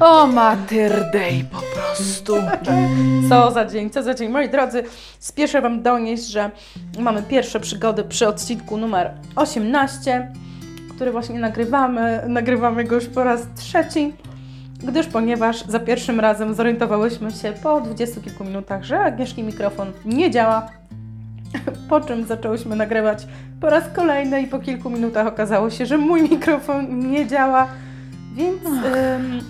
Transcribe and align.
O, 0.00 0.26
Mater 0.26 1.10
Day 1.12 1.44
po 1.52 1.60
prostu. 1.74 2.34
Co 3.28 3.50
za 3.50 3.64
dzień, 3.64 3.90
co 3.90 4.02
za 4.02 4.14
dzień. 4.14 4.30
Moi 4.30 4.48
drodzy, 4.48 4.82
spieszę 5.18 5.60
Wam 5.62 5.82
donieść, 5.82 6.24
że 6.24 6.50
mamy 6.98 7.22
pierwsze 7.22 7.60
przygody 7.60 8.04
przy 8.04 8.28
odcinku 8.28 8.76
numer 8.76 9.10
18, 9.36 10.32
który 10.94 11.12
właśnie 11.12 11.40
nagrywamy. 11.40 12.24
Nagrywamy 12.28 12.84
go 12.84 12.94
już 12.94 13.06
po 13.06 13.24
raz 13.24 13.40
trzeci, 13.56 14.12
gdyż 14.82 15.06
ponieważ 15.06 15.64
za 15.64 15.80
pierwszym 15.80 16.20
razem 16.20 16.54
zorientowałyśmy 16.54 17.30
się 17.30 17.52
po 17.62 17.80
dwudziestu 17.80 18.20
kilku 18.20 18.44
minutach, 18.44 18.84
że 18.84 19.00
Agnieszki 19.00 19.42
mikrofon 19.42 19.92
nie 20.04 20.30
działa. 20.30 20.68
Po 21.88 22.00
czym 22.00 22.24
zaczęłyśmy 22.24 22.76
nagrywać 22.76 23.26
po 23.60 23.70
raz 23.70 23.84
kolejny 23.96 24.42
i 24.42 24.46
po 24.46 24.58
kilku 24.58 24.90
minutach 24.90 25.26
okazało 25.26 25.70
się, 25.70 25.86
że 25.86 25.98
mój 25.98 26.22
mikrofon 26.22 27.10
nie 27.10 27.26
działa. 27.26 27.68
Więc 28.40 28.62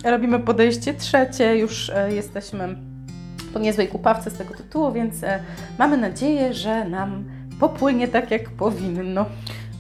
robimy 0.05 0.39
podejście 0.41 0.95
trzecie, 0.95 1.57
już 1.57 1.91
e, 1.91 2.13
jesteśmy 2.15 2.77
po 3.53 3.59
niezłej 3.59 3.89
kupawce 3.89 4.31
z 4.31 4.35
tego 4.35 4.55
tytułu, 4.55 4.93
więc 4.93 5.25
e, 5.25 5.41
mamy 5.79 5.97
nadzieję, 5.97 6.55
że 6.55 6.85
nam 6.85 7.25
popłynie 7.61 8.09
tak 8.09 8.31
jak 8.31 8.51
powinno. 8.51 9.27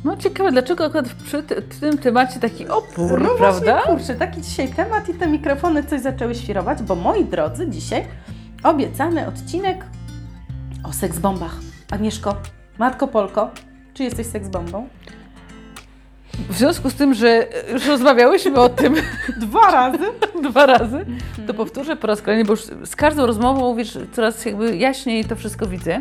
No 0.04 0.16
ciekawe, 0.16 0.52
dlaczego 0.52 0.84
akurat 0.84 1.08
przy 1.08 1.42
ty- 1.42 1.62
tym 1.62 1.98
temacie 1.98 2.40
taki 2.40 2.68
opór, 2.68 3.20
no 3.22 3.28
prawda? 3.38 3.72
właśnie, 3.74 3.92
kurczę, 3.94 4.14
taki 4.14 4.40
dzisiaj 4.42 4.68
temat 4.68 5.08
i 5.08 5.14
te 5.14 5.26
mikrofony 5.26 5.84
coś 5.84 6.00
zaczęły 6.00 6.34
świrować, 6.34 6.82
bo 6.82 6.94
moi 6.94 7.24
drodzy, 7.24 7.68
dzisiaj 7.70 8.04
obiecany 8.62 9.26
odcinek 9.26 9.84
o 10.84 10.92
seksbombach. 10.92 11.56
Agnieszko, 11.90 12.36
Matko 12.78 13.08
Polko, 13.08 13.50
czy 13.94 14.04
jesteś 14.04 14.26
seksbombą? 14.26 14.88
W 16.48 16.56
związku 16.58 16.90
z 16.90 16.94
tym, 16.94 17.14
że 17.14 17.46
już 17.72 17.86
rozmawiałyśmy 17.86 18.56
o 18.60 18.68
tym 18.68 18.94
Dwa 19.40 19.70
razy. 19.70 19.98
dwa 20.50 20.66
razy, 20.66 21.06
to 21.46 21.54
powtórzę 21.54 21.96
po 21.96 22.06
raz 22.06 22.22
kolejny, 22.22 22.44
bo 22.44 22.52
już 22.52 22.60
z 22.84 22.96
każdą 22.96 23.26
rozmową 23.26 23.60
mówisz 23.60 23.98
coraz 24.12 24.44
jakby 24.44 24.76
jaśniej 24.76 25.24
to 25.24 25.36
wszystko 25.36 25.66
widzę. 25.66 26.00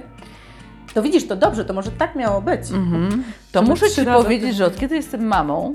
To 0.94 1.02
widzisz, 1.02 1.28
to 1.28 1.36
dobrze, 1.36 1.66
to 1.66 1.74
może 1.74 1.92
tak 1.92 2.16
miało 2.16 2.42
być. 2.42 2.72
Mhm. 2.72 3.24
To 3.52 3.60
Żeby 3.60 3.70
muszę 3.72 3.90
Ci 3.90 4.06
powiedzieć, 4.06 4.56
że 4.56 4.66
od 4.66 4.78
kiedy 4.80 4.96
jestem 4.96 5.28
mamą, 5.28 5.74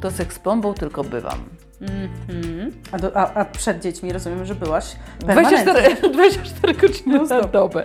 to 0.00 0.10
seksbombą 0.10 0.74
tylko 0.74 1.04
bywam. 1.04 1.38
Mhm. 1.80 2.72
A, 2.92 2.98
do, 2.98 3.16
a, 3.16 3.34
a 3.34 3.44
przed 3.44 3.82
dziećmi 3.82 4.12
rozumiem, 4.12 4.44
że 4.44 4.54
byłaś 4.54 4.96
permanentnie. 5.26 5.64
24, 5.72 6.12
24 6.12 6.74
godziny 6.74 7.12
na 7.12 7.18
Non-stop. 7.18 7.50
dobę. 7.50 7.84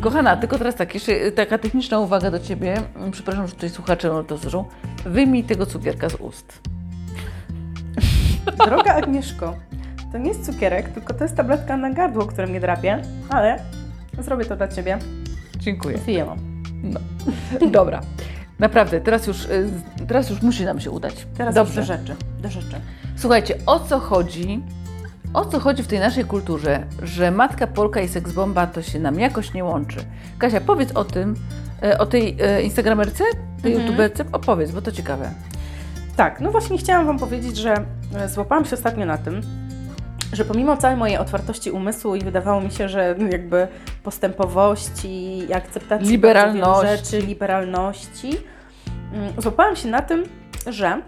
Kochana, 0.00 0.36
tylko 0.36 0.58
teraz 0.58 0.74
tak, 0.74 0.94
jeszcze 0.94 1.32
taka 1.32 1.58
techniczna 1.58 1.98
uwaga 1.98 2.30
do 2.30 2.40
Ciebie. 2.40 2.74
Mm, 2.96 3.10
Przepraszam, 3.10 3.46
że 3.46 3.52
tutaj 3.54 3.70
słuchacze 3.70 4.24
to 4.26 4.38
słyszą. 4.38 4.64
Wyjmij 5.04 5.44
tego 5.44 5.66
cukierka 5.66 6.08
z 6.08 6.14
ust. 6.14 6.60
Droga 8.66 8.94
Agnieszko, 8.94 9.54
to 10.12 10.18
nie 10.18 10.28
jest 10.28 10.46
cukierek, 10.46 10.88
tylko 10.88 11.14
to 11.14 11.24
jest 11.24 11.36
tabletka 11.36 11.76
na 11.76 11.90
gardło, 11.90 12.26
które 12.26 12.46
mnie 12.46 12.60
drapie, 12.60 13.02
ale 13.28 13.58
zrobię 14.18 14.44
to 14.44 14.56
dla 14.56 14.68
Ciebie. 14.68 14.98
Dziękuję. 15.58 15.98
Zjem. 15.98 16.28
No. 16.82 17.00
Dobra. 17.70 18.00
Naprawdę, 18.58 19.00
teraz 19.00 19.26
już, 19.26 19.44
y, 19.44 19.70
teraz 20.08 20.30
już 20.30 20.42
musi 20.42 20.64
nam 20.64 20.80
się 20.80 20.90
udać. 20.90 21.26
Teraz 21.36 21.54
Dobrze. 21.54 21.80
do 21.80 21.86
rzeczy. 21.86 22.16
Do 22.42 22.48
rzeczy. 22.48 22.80
Słuchajcie, 23.16 23.54
o 23.66 23.80
co 23.80 23.98
chodzi? 23.98 24.62
O 25.34 25.44
co 25.44 25.60
chodzi 25.60 25.82
w 25.82 25.86
tej 25.86 25.98
naszej 25.98 26.24
kulturze, 26.24 26.82
że 27.02 27.30
matka 27.30 27.66
Polka 27.66 28.00
i 28.00 28.08
seksbomba 28.08 28.66
to 28.66 28.82
się 28.82 28.98
nam 28.98 29.20
jakoś 29.20 29.54
nie 29.54 29.64
łączy? 29.64 29.96
Kasia, 30.38 30.60
powiedz 30.60 30.92
o 30.92 31.04
tym, 31.04 31.34
e, 31.82 31.98
o 31.98 32.06
tej 32.06 32.36
e, 32.40 32.62
instagramerce, 32.62 33.24
tej 33.62 33.72
Mhm. 33.72 33.86
youtuberce, 33.86 34.24
opowiedz, 34.32 34.70
bo 34.70 34.82
to 34.82 34.92
ciekawe. 34.92 35.30
Tak, 36.16 36.40
no 36.40 36.50
właśnie 36.50 36.78
chciałam 36.78 37.06
Wam 37.06 37.18
powiedzieć, 37.18 37.56
że 37.56 37.74
e, 38.16 38.28
złapałam 38.28 38.64
się 38.64 38.76
ostatnio 38.76 39.06
na 39.06 39.18
tym, 39.18 39.40
że 40.32 40.44
pomimo 40.44 40.76
całej 40.76 40.96
mojej 40.96 41.16
otwartości 41.18 41.70
umysłu 41.70 42.14
i 42.16 42.20
wydawało 42.20 42.60
mi 42.60 42.70
się, 42.70 42.88
że 42.88 43.16
jakby 43.30 43.68
postępowości 44.02 45.38
i 45.38 45.52
akceptacji 45.52 46.08
Liberalności. 46.08 46.86
rzeczy, 46.86 47.26
liberalności, 47.26 48.30
mm, 49.12 49.32
złapałam 49.38 49.76
się 49.76 49.88
na 49.88 50.02
tym, 50.02 50.24
że 50.66 51.02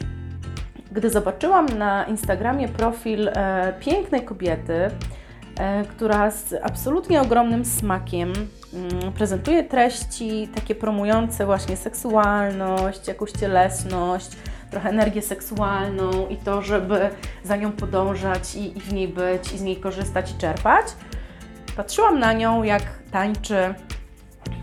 gdy 0.93 1.11
zobaczyłam 1.11 1.67
na 1.67 2.05
Instagramie 2.05 2.69
profil 2.69 3.29
e, 3.29 3.73
pięknej 3.81 4.25
kobiety, 4.25 4.91
e, 5.59 5.85
która 5.85 6.31
z 6.31 6.55
absolutnie 6.63 7.21
ogromnym 7.23 7.65
smakiem 7.65 8.33
mm, 8.75 9.13
prezentuje 9.13 9.65
treści 9.65 10.49
takie 10.55 10.75
promujące 10.75 11.47
właśnie 11.47 11.77
seksualność, 11.77 13.09
jakąś 13.09 13.31
cielesność, 13.33 14.31
trochę 14.71 14.89
energię 14.89 15.23
seksualną 15.23 16.29
i 16.29 16.37
to, 16.37 16.63
żeby 16.63 17.11
za 17.45 17.57
nią 17.57 17.73
podążać 17.73 18.55
i, 18.55 18.79
i 18.79 18.81
w 18.81 18.93
niej 18.93 19.09
być, 19.09 19.53
i 19.53 19.59
z 19.59 19.63
niej 19.63 19.77
korzystać 19.77 20.31
i 20.31 20.39
czerpać. 20.39 20.87
Patrzyłam 21.77 22.19
na 22.19 22.33
nią, 22.33 22.63
jak 22.63 22.83
tańczy 23.13 23.75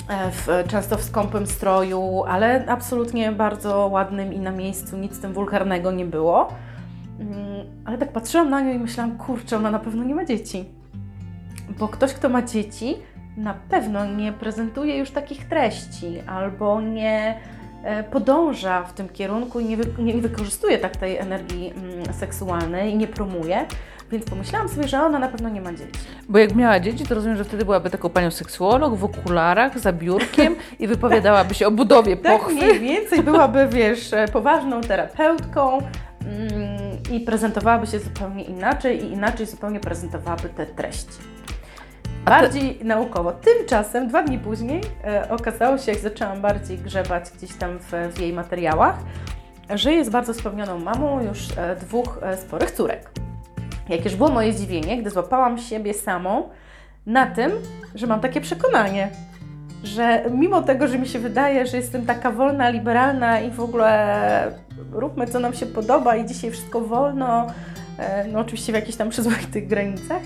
w, 0.10 0.68
często 0.68 0.98
w 0.98 1.04
skąpym 1.04 1.48
stroju, 1.48 2.24
ale 2.28 2.66
absolutnie 2.68 3.32
bardzo 3.32 3.88
ładnym 3.88 4.34
i 4.34 4.40
na 4.40 4.52
miejscu, 4.52 4.98
nic 4.98 5.22
tym 5.22 5.34
wulgarnego 5.34 5.92
nie 5.92 6.06
było. 6.06 6.48
Mm, 7.20 7.38
Ale 7.86 7.98
tak 7.98 8.12
patrzyłam 8.12 8.50
na 8.50 8.62
nią 8.62 8.74
i 8.74 8.80
myślałam, 8.80 9.18
kurczę, 9.18 9.58
ona 9.58 9.72
na 9.72 9.80
pewno 9.80 10.04
nie 10.04 10.16
ma 10.16 10.26
dzieci. 10.26 10.66
Bo 11.80 11.88
ktoś, 11.88 12.14
kto 12.14 12.30
ma 12.30 12.42
dzieci, 12.42 12.96
na 13.38 13.54
pewno 13.54 14.06
nie 14.06 14.32
prezentuje 14.32 14.98
już 14.98 15.12
takich 15.12 15.46
treści 15.48 16.20
albo 16.28 16.82
nie 16.82 17.40
e, 17.84 18.04
podąża 18.04 18.84
w 18.84 18.94
tym 18.94 19.10
kierunku 19.10 19.60
i 19.60 19.66
nie, 19.66 19.78
wy, 19.78 20.04
nie 20.04 20.14
wykorzystuje 20.14 20.78
tak 20.78 20.98
tej 20.98 21.18
energii 21.18 21.74
mm, 21.76 22.14
seksualnej 22.14 22.94
i 22.94 22.98
nie 22.98 23.08
promuje. 23.08 23.66
Więc 24.12 24.26
pomyślałam 24.26 24.70
sobie, 24.70 24.88
że 24.88 25.02
ona 25.04 25.20
na 25.20 25.28
pewno 25.28 25.50
nie 25.50 25.62
ma 25.62 25.72
dzieci. 25.74 26.00
Bo 26.30 26.38
jak 26.40 26.56
miała 26.56 26.80
dzieci, 26.80 27.06
to 27.06 27.16
rozumiem, 27.16 27.38
że 27.38 27.44
wtedy 27.44 27.66
byłaby 27.66 27.90
taką 27.90 28.10
panią 28.10 28.32
seksuolog 28.32 28.96
w 28.96 29.04
okularach, 29.04 29.80
za 29.80 29.94
biurkiem 29.94 30.56
i 30.80 30.88
wypowiadałaby 30.88 31.54
się 31.54 31.68
o 31.68 31.72
budowie 31.72 32.18
Tak 32.18 32.38
pochwy. 32.40 32.54
mniej 32.54 32.80
więcej 32.80 33.24
byłaby, 33.24 33.68
wiesz, 33.68 34.12
poważną 34.34 34.82
terapeutką 34.82 35.78
mm, 35.78 35.90
i 37.12 37.20
prezentowałaby 37.20 37.88
się 37.88 38.00
zupełnie 38.00 38.44
inaczej 38.44 39.04
i 39.04 39.12
inaczej 39.12 39.46
zupełnie 39.46 39.80
prezentowałaby 39.80 40.50
te 40.50 40.66
treści. 40.66 41.18
Bardziej 42.26 42.80
naukowo. 42.84 43.32
Tymczasem, 43.32 44.08
dwa 44.08 44.24
dni 44.24 44.40
później, 44.40 44.82
e, 45.04 45.30
okazało 45.30 45.78
się, 45.78 45.92
jak 45.92 46.02
zaczęłam 46.02 46.42
bardziej 46.42 46.78
grzebać 46.78 47.26
gdzieś 47.38 47.54
tam 47.54 47.80
w, 47.80 47.92
w 48.16 48.20
jej 48.20 48.34
materiałach, 48.34 48.96
że 49.76 49.94
jest 49.94 50.12
bardzo 50.12 50.34
spełnioną 50.34 50.80
mamą 50.80 51.24
już 51.24 51.40
e, 51.58 51.76
dwóch 51.76 52.20
e, 52.22 52.38
sporych 52.38 52.72
córek. 52.72 53.10
Jakież 53.90 54.16
było 54.16 54.30
moje 54.30 54.54
zdziwienie, 54.54 54.98
gdy 54.98 55.10
złapałam 55.10 55.58
siebie 55.58 55.94
samą 55.94 56.50
na 57.06 57.28
tym, 57.28 57.52
że 57.96 58.08
mam 58.08 58.20
takie 58.20 58.42
przekonanie, 58.42 59.10
że 59.84 60.24
mimo 60.32 60.62
tego, 60.62 60.88
że 60.88 61.00
mi 61.00 61.08
się 61.08 61.20
wydaje, 61.20 61.68
że 61.68 61.78
jestem 61.78 62.06
taka 62.06 62.32
wolna, 62.32 62.70
liberalna 62.70 63.40
i 63.40 63.52
w 63.52 63.60
ogóle 63.60 64.52
róbmy 64.92 65.28
co 65.28 65.40
nam 65.40 65.54
się 65.54 65.66
podoba 65.66 66.16
i 66.16 66.26
dzisiaj 66.26 66.52
wszystko 66.52 66.82
wolno, 66.82 67.48
e, 67.98 68.28
no 68.28 68.40
oczywiście 68.40 68.72
w 68.72 68.76
jakichś 68.76 68.98
tam 68.98 69.10
przyzwoitych 69.10 69.68
granicach, 69.68 70.22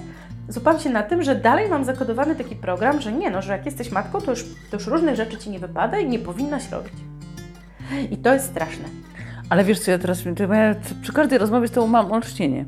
złapałam 0.47 0.79
się 0.79 0.89
na 0.89 1.03
tym, 1.03 1.23
że 1.23 1.35
dalej 1.35 1.69
mam 1.69 1.83
zakodowany 1.83 2.35
taki 2.35 2.55
program, 2.55 3.01
że 3.01 3.11
nie 3.11 3.31
no, 3.31 3.41
że 3.41 3.51
jak 3.51 3.65
jesteś 3.65 3.91
matką, 3.91 4.21
to 4.21 4.31
już, 4.31 4.43
to 4.43 4.77
już 4.77 4.87
różnych 4.87 5.15
rzeczy 5.15 5.37
Ci 5.37 5.49
nie 5.49 5.59
wypada 5.59 5.99
i 5.99 6.09
nie 6.09 6.19
powinnaś 6.19 6.71
robić. 6.71 6.93
I 8.11 8.17
to 8.17 8.33
jest 8.33 8.45
straszne. 8.45 8.85
Ale 9.49 9.63
wiesz 9.63 9.79
co, 9.79 9.91
ja 9.91 9.97
teraz 9.97 10.25
ja 10.25 10.75
przy 11.01 11.13
każdej 11.13 11.39
rozmowie 11.39 11.67
z 11.67 11.71
tobą 11.71 11.87
mam 11.87 12.11
olsznienie. 12.11 12.65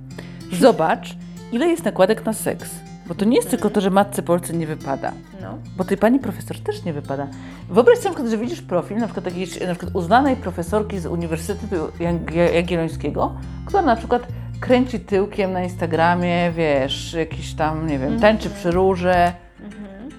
Zobacz, 0.53 1.15
ile 1.51 1.67
jest 1.67 1.85
nakładek 1.85 2.25
na 2.25 2.33
seks. 2.33 2.75
Bo 3.07 3.15
to 3.15 3.25
nie 3.25 3.35
jest 3.35 3.49
tylko 3.49 3.69
to, 3.69 3.81
że 3.81 3.89
matce 3.89 4.23
Polsce 4.23 4.53
nie 4.53 4.67
wypada. 4.67 5.11
No. 5.41 5.57
Bo 5.77 5.83
tej 5.83 5.97
pani 5.97 6.19
profesor 6.19 6.59
też 6.59 6.83
nie 6.85 6.93
wypada. 6.93 7.27
Wyobraź 7.69 7.97
sobie, 7.97 8.09
na 8.09 8.13
przykład, 8.15 8.31
że 8.31 8.37
widzisz 8.37 8.61
profil 8.61 8.97
na 8.97 9.05
przykład 9.05 9.25
jakiejś 9.25 9.59
na 9.61 9.75
przykład 9.75 9.95
uznanej 9.95 10.35
profesorki 10.35 10.99
z 10.99 11.05
Uniwersytetu 11.05 11.75
Jagie- 11.99 12.53
Jagiellońskiego, 12.53 13.33
która 13.65 13.81
na 13.81 13.95
przykład 13.95 14.27
kręci 14.59 14.99
tyłkiem 14.99 15.51
na 15.53 15.63
Instagramie, 15.63 16.51
wiesz, 16.51 17.13
jakiś 17.13 17.53
tam, 17.53 17.87
nie 17.87 17.99
wiem, 17.99 18.19
tańczy 18.19 18.49
przy 18.49 18.71
róże, 18.71 19.33
Mhm. 19.63 20.09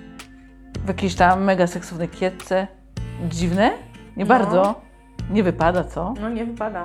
w 0.84 0.88
jakiejś 0.88 1.14
tam 1.14 1.44
mega 1.44 1.66
seksownej 1.66 2.08
kietce. 2.08 2.66
Dziwne? 3.28 3.70
Nie 4.16 4.24
No. 4.24 4.28
bardzo. 4.28 4.80
Nie 5.30 5.42
wypada, 5.42 5.84
co? 5.84 6.14
No 6.20 6.28
nie 6.28 6.44
wypada. 6.46 6.84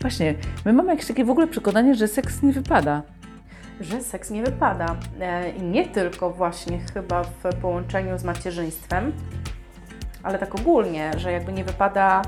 Właśnie, 0.00 0.34
my 0.64 0.72
mamy 0.72 0.90
jakieś 0.90 1.06
takie 1.06 1.24
w 1.24 1.30
ogóle 1.30 1.46
przekonanie, 1.46 1.94
że 1.94 2.08
seks 2.08 2.42
nie 2.42 2.52
wypada. 2.52 3.02
że 3.80 4.00
seks 4.00 4.30
nie 4.30 4.42
wypada. 4.42 4.96
E, 5.20 5.50
I 5.50 5.62
nie 5.62 5.88
tylko 5.88 6.30
właśnie 6.30 6.78
chyba 6.94 7.22
w 7.24 7.54
połączeniu 7.62 8.18
z 8.18 8.24
macierzyństwem, 8.24 9.12
ale 10.22 10.38
tak 10.38 10.54
ogólnie, 10.54 11.10
że 11.16 11.32
jakby 11.32 11.52
nie 11.52 11.64
wypada 11.64 12.22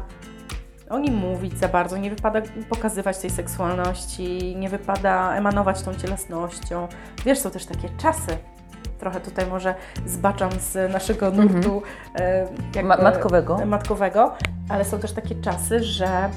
o 0.90 0.98
nim 0.98 1.14
mówić 1.14 1.58
za 1.58 1.68
bardzo, 1.68 1.96
nie 1.96 2.10
wypada 2.10 2.40
pokazywać 2.68 3.18
tej 3.18 3.30
seksualności, 3.30 4.56
nie 4.56 4.68
wypada 4.68 5.34
emanować 5.36 5.82
tą 5.82 5.94
cielesnością. 5.94 6.88
Wiesz, 7.24 7.38
są 7.38 7.50
też 7.50 7.66
takie 7.66 7.88
czasy. 7.96 8.36
Trochę 8.98 9.20
tutaj 9.20 9.46
może 9.46 9.74
zbaczam 10.06 10.50
z 10.60 10.92
naszego 10.92 11.30
nurtu 11.30 11.82
e, 12.14 12.46
jakby, 12.74 12.82
Ma- 12.88 12.96
matkowego. 12.96 13.66
matkowego, 13.66 14.34
ale 14.68 14.84
są 14.84 14.98
też 14.98 15.12
takie 15.12 15.34
czasy, 15.34 15.82
że 15.84 16.30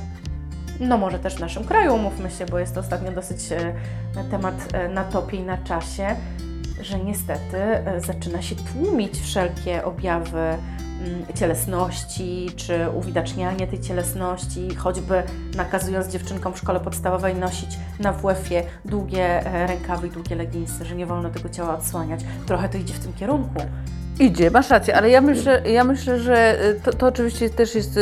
No 0.82 0.98
może 0.98 1.20
też 1.20 1.36
w 1.36 1.40
naszym 1.40 1.64
kraju, 1.64 1.96
umówmy 1.96 2.32
się, 2.32 2.46
bo 2.46 2.60
jest 2.60 2.74
to 2.74 2.80
ostatnio 2.80 3.12
dosyć 3.12 3.52
e, 3.52 3.74
temat 4.32 4.56
e, 4.74 4.90
na 4.90 5.04
topie 5.04 5.38
i 5.38 5.44
na 5.44 5.58
czasie, 5.58 6.16
że 6.82 7.00
niestety 7.00 7.58
e, 7.58 8.02
zaczyna 8.02 8.42
się 8.42 8.56
tłumić 8.56 9.20
wszelkie 9.20 9.86
objawy 9.86 10.40
mm, 10.40 10.58
cielesności, 11.36 12.50
czy 12.56 12.90
uwidacznianie 12.96 13.68
tej 13.68 13.82
cielesności, 13.82 14.76
choćby 14.76 15.24
nakazując 15.56 16.08
dziewczynkom 16.08 16.54
w 16.54 16.58
szkole 16.58 16.80
podstawowej 16.80 17.36
nosić 17.36 17.78
na 18.00 18.14
WF-ie 18.14 18.64
długie 18.86 19.42
rękawy 19.68 20.08
i 20.08 20.12
długie 20.12 20.36
leginsy, 20.36 20.86
że 20.86 20.96
nie 20.96 21.06
wolno 21.06 21.30
tego 21.30 21.50
ciała 21.50 21.78
odsłaniać. 21.78 22.20
Trochę 22.46 22.70
to 22.70 22.78
idzie 22.78 22.94
w 22.94 23.00
tym 23.00 23.14
kierunku. 23.14 23.62
Idzie, 24.20 24.52
masz 24.52 24.70
rację, 24.70 24.96
ale 24.96 25.10
ja 25.10 25.22
myślę, 25.22 25.62
ja 25.70 25.84
myślę 25.84 26.20
że 26.20 26.60
to, 26.84 26.94
to 26.94 27.08
oczywiście 27.08 27.50
też 27.50 27.76
jest 27.76 28.00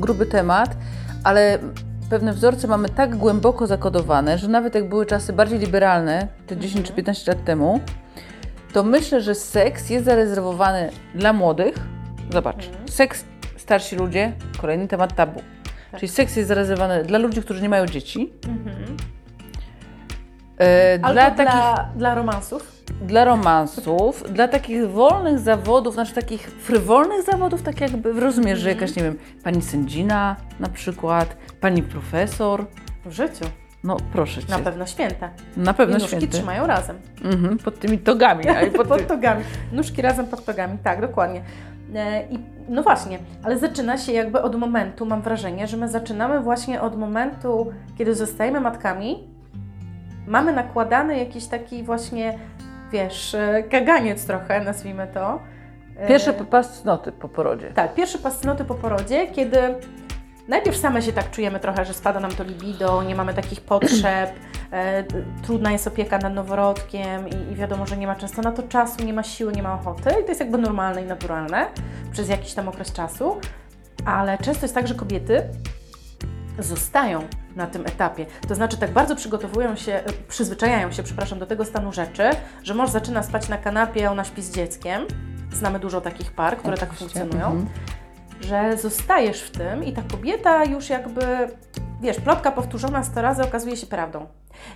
gruby 0.00 0.26
temat, 0.26 0.76
ale 1.24 1.58
pewne 2.12 2.32
wzorce 2.32 2.68
mamy 2.68 2.88
tak 2.88 3.16
głęboko 3.16 3.66
zakodowane, 3.66 4.38
że 4.38 4.48
nawet 4.48 4.74
jak 4.74 4.88
były 4.88 5.06
czasy 5.06 5.32
bardziej 5.32 5.58
liberalne, 5.58 6.28
te 6.46 6.56
10 6.56 6.86
czy 6.86 6.92
15 6.92 7.32
lat 7.32 7.44
temu, 7.44 7.80
to 8.72 8.82
myślę, 8.82 9.20
że 9.20 9.34
seks 9.34 9.90
jest 9.90 10.04
zarezerwowany 10.04 10.90
dla 11.14 11.32
młodych. 11.32 11.74
Zobacz, 12.30 12.70
seks 12.90 13.24
starsi 13.56 13.96
ludzie, 13.96 14.32
kolejny 14.60 14.88
temat 14.88 15.14
tabu. 15.14 15.42
Czyli 15.96 16.08
seks 16.08 16.36
jest 16.36 16.48
zarezerwowany 16.48 17.04
dla 17.04 17.18
ludzi, 17.18 17.42
którzy 17.42 17.62
nie 17.62 17.68
mają 17.68 17.86
dzieci. 17.86 18.32
E, 20.60 20.98
Albo 21.02 21.12
dla 21.12 21.30
dla, 21.30 21.44
takich 21.44 21.96
dla 21.96 22.14
romansów. 22.14 22.71
Dla 23.02 23.24
romansów, 23.24 24.24
dla 24.32 24.48
takich 24.48 24.90
wolnych 24.90 25.38
zawodów, 25.38 25.94
znaczy 25.94 26.14
takich 26.14 26.40
frywolnych 26.40 27.22
zawodów, 27.22 27.62
tak 27.62 27.80
jakby 27.80 28.12
rozumiesz, 28.20 28.58
że 28.58 28.68
jakaś, 28.68 28.96
nie 28.96 29.02
wiem, 29.02 29.18
pani 29.44 29.62
sędzina 29.62 30.36
na 30.60 30.68
przykład, 30.68 31.36
pani 31.60 31.82
profesor. 31.82 32.66
W 33.04 33.12
życiu. 33.12 33.44
No 33.84 33.96
proszę 34.12 34.42
cię. 34.42 34.50
Na 34.50 34.58
pewno 34.58 34.86
święte. 34.86 35.30
Na 35.56 35.74
pewno 35.74 35.96
I 35.96 36.00
nóżki 36.00 36.16
święty. 36.16 36.36
trzymają 36.36 36.66
razem. 36.66 36.96
Mhm, 37.24 37.58
pod 37.58 37.78
tymi 37.78 37.98
togami. 37.98 38.48
A 38.48 38.54
pod 38.78 38.88
pod 38.88 39.06
togami. 39.06 39.44
Nóżki 39.72 40.02
razem 40.02 40.26
pod 40.26 40.44
togami, 40.44 40.78
tak, 40.84 41.00
dokładnie. 41.00 41.42
E, 41.94 42.22
I 42.30 42.38
no 42.68 42.82
właśnie, 42.82 43.18
ale 43.42 43.58
zaczyna 43.58 43.98
się 43.98 44.12
jakby 44.12 44.42
od 44.42 44.56
momentu, 44.56 45.06
mam 45.06 45.22
wrażenie, 45.22 45.66
że 45.66 45.76
my 45.76 45.88
zaczynamy 45.88 46.40
właśnie 46.40 46.80
od 46.80 46.98
momentu, 46.98 47.72
kiedy 47.98 48.14
zostajemy 48.14 48.60
matkami, 48.60 49.28
mamy 50.26 50.52
nakładany 50.52 51.18
jakiś 51.18 51.46
taki 51.46 51.82
właśnie, 51.82 52.38
wiesz, 52.92 53.34
e, 53.34 53.62
kaganiec 53.70 54.26
trochę, 54.26 54.60
nazwijmy 54.60 55.06
to. 55.14 55.40
E, 55.96 56.08
Pierwsze 56.08 56.32
pas 56.32 56.80
cnoty 56.80 57.12
po 57.12 57.28
porodzie. 57.28 57.70
tak, 57.74 57.94
pierwszy 57.94 58.18
pas 58.18 58.38
cnoty 58.40 58.64
po 58.64 58.74
porodzie, 58.74 59.26
kiedy 59.26 59.58
najpierw 60.48 60.76
same 60.76 61.02
się 61.02 61.12
tak 61.12 61.30
czujemy 61.30 61.60
trochę, 61.60 61.84
że 61.84 61.94
spada 61.94 62.20
nam 62.20 62.30
to 62.30 62.44
libido, 62.44 63.02
nie 63.02 63.14
mamy 63.14 63.34
takich 63.34 63.60
potrzeb, 63.72 64.30
e, 64.72 65.04
trudna 65.42 65.72
jest 65.72 65.86
opieka 65.86 66.18
nad 66.18 66.34
noworodkiem 66.34 67.28
i, 67.28 67.52
i 67.52 67.54
wiadomo, 67.54 67.86
że 67.86 67.96
nie 67.96 68.06
ma 68.06 68.14
często 68.16 68.42
na 68.42 68.52
to 68.52 68.62
czasu, 68.62 69.04
nie 69.04 69.12
ma 69.12 69.22
siły, 69.22 69.52
nie 69.52 69.62
ma 69.62 69.74
ochoty 69.74 70.10
i 70.10 70.22
to 70.24 70.28
jest 70.28 70.40
jakby 70.40 70.58
normalne 70.58 71.02
i 71.02 71.06
naturalne 71.06 71.66
przez 72.12 72.28
jakiś 72.28 72.54
tam 72.54 72.68
okres 72.68 72.92
czasu, 72.92 73.36
ale 74.06 74.38
często 74.38 74.64
jest 74.64 74.74
tak, 74.74 74.88
że 74.88 74.94
kobiety 74.94 75.42
zostają 76.58 77.22
na 77.56 77.66
tym 77.66 77.86
etapie. 77.86 78.26
To 78.48 78.54
znaczy 78.54 78.76
tak 78.76 78.90
bardzo 78.90 79.16
przygotowują 79.16 79.76
się, 79.76 80.00
przyzwyczajają 80.28 80.92
się, 80.92 81.02
przepraszam, 81.02 81.38
do 81.38 81.46
tego 81.46 81.64
stanu 81.64 81.92
rzeczy, 81.92 82.30
że 82.62 82.74
mąż 82.74 82.90
zaczyna 82.90 83.22
spać 83.22 83.48
na 83.48 83.56
kanapie, 83.58 84.08
a 84.08 84.12
ona 84.12 84.24
śpi 84.24 84.42
z 84.42 84.50
dzieckiem. 84.50 85.06
Znamy 85.52 85.78
dużo 85.78 86.00
takich 86.00 86.32
par, 86.32 86.56
które 86.56 86.76
tak 86.76 86.90
Oczywiście. 86.92 87.20
funkcjonują 87.20 87.46
Mhm. 87.52 87.68
że 88.40 88.76
zostajesz 88.78 89.42
w 89.42 89.50
tym 89.50 89.84
i 89.84 89.92
ta 89.92 90.02
kobieta 90.02 90.64
już 90.64 90.88
jakby, 90.88 91.48
wiesz, 92.02 92.20
plotka 92.20 92.52
powtórzona 92.52 93.04
100 93.04 93.22
razy 93.22 93.42
okazuje 93.42 93.76
się 93.76 93.86
prawdą. 93.86 94.26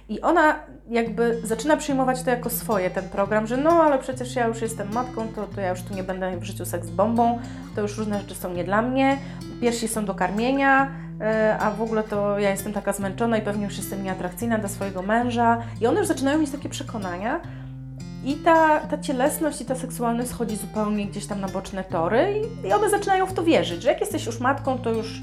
I 0.09 0.21
ona 0.21 0.55
jakby 0.91 1.41
zaczyna 1.45 1.77
przyjmować 1.77 2.23
to 2.23 2.31
jako 2.31 2.51
swoje, 2.51 2.91
ten 2.91 3.09
program, 3.09 3.47
że 3.47 3.57
no, 3.57 3.71
ale 3.71 3.99
przecież 3.99 4.37
ja 4.37 4.47
już 4.47 4.63
jestem 4.63 4.93
matką, 4.93 5.29
to, 5.29 5.47
to 5.47 5.61
ja 5.61 5.71
już 5.71 5.83
tu 5.83 5.95
nie 5.95 6.05
będę 6.05 6.37
w 6.39 6.45
życiu 6.45 6.65
seks 6.65 6.91
bombą, 6.91 7.39
to 7.75 7.81
już 7.81 7.99
różne 7.99 8.21
rzeczy 8.21 8.35
są 8.35 8.53
nie 8.53 8.65
dla 8.65 8.83
mnie, 8.83 9.19
piersi 9.61 9.89
są 9.89 10.05
do 10.05 10.15
karmienia, 10.15 10.91
e, 11.21 11.59
a 11.61 11.71
w 11.71 11.83
ogóle 11.83 12.03
to 12.03 12.39
ja 12.39 12.51
jestem 12.51 12.73
taka 12.73 12.93
zmęczona 12.93 13.39
i 13.39 13.43
pewnie 13.43 13.65
już 13.65 13.77
jestem 13.77 14.03
nieatrakcyjna 14.03 14.59
dla 14.59 14.69
swojego 14.69 15.03
męża. 15.03 15.63
I 15.81 15.87
one 15.87 15.99
już 15.99 16.09
zaczynają 16.09 16.39
mieć 16.39 16.51
takie 16.51 16.69
przekonania, 16.69 17.41
i 18.25 18.35
ta, 18.35 18.81
ta 18.81 18.99
cielesność 18.99 19.61
i 19.61 19.65
ta 19.65 19.75
seksualność 19.75 20.31
schodzi 20.31 20.57
zupełnie 20.57 21.07
gdzieś 21.07 21.27
tam 21.27 21.41
na 21.41 21.49
boczne 21.49 21.85
tory 21.85 22.43
i, 22.65 22.67
i 22.69 22.73
one 22.73 22.91
zaczynają 22.91 23.27
w 23.27 23.33
to 23.33 23.43
wierzyć, 23.43 23.83
że 23.83 23.89
jak 23.89 24.01
jesteś 24.01 24.27
już 24.27 24.41
matką, 24.41 24.79
to 24.79 24.91
już, 24.91 25.21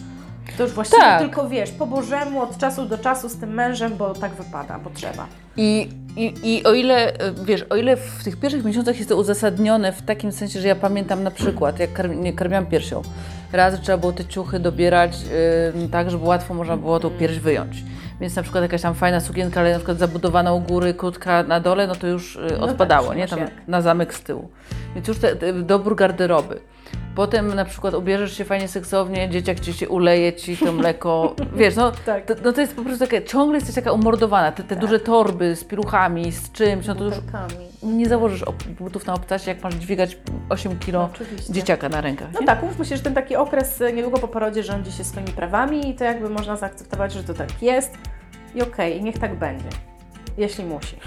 to 0.57 0.63
już 0.63 0.71
właściwie 0.71 1.01
Tak. 1.01 1.19
tylko 1.19 1.49
wiesz, 1.49 1.71
po 1.71 1.85
Bożemu 1.85 2.41
od 2.41 2.57
czasu 2.57 2.85
do 2.85 2.97
czasu 2.97 3.29
z 3.29 3.37
tym 3.37 3.53
mężem, 3.53 3.97
bo 3.97 4.13
tak 4.13 4.31
wypada, 4.31 4.79
bo 4.79 4.89
trzeba. 4.89 5.27
I, 5.57 5.89
i, 6.15 6.33
I 6.43 6.63
o 6.63 6.73
ile, 6.73 7.13
e, 7.13 7.33
wiesz, 7.45 7.65
o 7.69 7.75
ile 7.75 7.97
w 7.97 8.23
tych 8.23 8.39
pierwszych 8.39 8.65
miesiącach 8.65 8.97
jest 8.97 9.09
to 9.09 9.17
uzasadnione 9.17 9.91
w 9.91 10.01
takim 10.01 10.31
sensie, 10.31 10.59
że 10.61 10.67
ja 10.67 10.75
pamiętam 10.75 11.23
na 11.23 11.31
przykład, 11.31 11.79
jak 11.79 11.93
karmi, 11.93 12.33
karmiłam 12.33 12.65
piersią, 12.65 13.01
raz 13.51 13.81
trzeba 13.81 13.97
było 13.97 14.11
te 14.11 14.25
ciuchy 14.25 14.59
dobierać 14.59 15.17
yy, 15.75 15.89
tak, 15.89 16.11
żeby 16.11 16.25
łatwo 16.25 16.53
można 16.53 16.77
było 16.77 16.99
tą 16.99 17.09
pierś 17.09 17.39
wyjąć. 17.39 17.83
Więc 18.21 18.35
na 18.35 18.43
przykład 18.43 18.61
jakaś 18.61 18.81
tam 18.81 18.95
fajna 18.95 19.19
sukienka, 19.19 19.59
ale 19.59 19.71
na 19.71 19.77
przykład 19.77 19.97
zabudowana 19.97 20.53
u 20.53 20.59
góry, 20.59 20.93
krótka 20.93 21.43
na 21.43 21.59
dole, 21.59 21.87
no 21.87 21.95
to 21.95 22.07
już 22.07 22.35
yy, 22.35 22.57
No 22.59 22.65
odpadało, 22.65 23.07
tak, 23.07 23.17
nie? 23.17 23.27
Tam 23.27 23.39
na 23.67 23.81
zamek 23.81 24.13
z 24.13 24.21
tyłu. 24.21 24.49
Więc 24.95 25.07
już 25.07 25.19
te, 25.19 25.35
te, 25.35 25.53
dobór 25.53 25.95
garderoby. 25.95 26.59
Potem 27.15 27.55
na 27.55 27.65
przykład 27.65 27.93
ubierzesz 27.93 28.37
się 28.37 28.45
fajnie 28.45 28.67
seksownie, 28.67 29.29
dzieciak 29.29 29.59
ci 29.59 29.73
się 29.73 29.89
uleje, 29.89 30.33
ci 30.33 30.57
to 30.57 30.71
mleko, 30.71 31.35
wiesz, 31.57 31.75
no 31.75 31.91
Tak. 32.05 32.25
to, 32.25 32.33
no 32.43 32.53
to 32.53 32.61
jest 32.61 32.75
po 32.75 32.81
prostu 32.83 32.99
takie, 33.05 33.23
ciągle 33.23 33.57
jesteś 33.57 33.75
taka 33.75 33.91
umordowana, 33.91 34.51
te, 34.51 34.63
te 34.63 34.75
duże 34.75 34.99
torby 34.99 35.55
z 35.55 35.63
piluchami, 35.63 36.31
z 36.31 36.51
czymś, 36.51 36.87
no 36.87 36.95
to 36.95 37.03
już 37.03 37.13
nie 37.83 38.09
założysz 38.09 38.43
butów 38.79 39.05
na 39.05 39.13
obcasie, 39.13 39.51
jak 39.51 39.63
masz 39.63 39.73
dźwigać 39.75 40.17
8 40.49 40.79
kilo 40.79 41.09
No, 41.19 41.25
dzieciaka 41.49 41.89
na 41.89 42.01
rękach. 42.01 42.27
No 42.33 42.39
nie? 42.39 42.45
tak, 42.45 42.63
mówmy 42.63 42.85
się, 42.85 42.97
że 42.97 43.03
ten 43.03 43.13
taki 43.13 43.35
okres 43.35 43.81
e, 43.81 43.93
niedługo 43.93 44.17
po 44.19 44.27
porodzie 44.27 44.63
rządzi 44.63 44.91
się 44.91 45.03
swoimi 45.03 45.31
prawami 45.31 45.89
i 45.89 45.95
to 45.95 46.03
jakby 46.03 46.29
można 46.29 46.57
zaakceptować, 46.57 47.13
że 47.13 47.23
to 47.23 47.33
tak 47.33 47.61
jest 47.63 47.97
i 48.55 48.61
okej, 48.61 49.03
niech 49.03 49.19
tak 49.19 49.35
będzie, 49.39 49.69
jeśli 50.37 50.65
musi. 50.65 50.95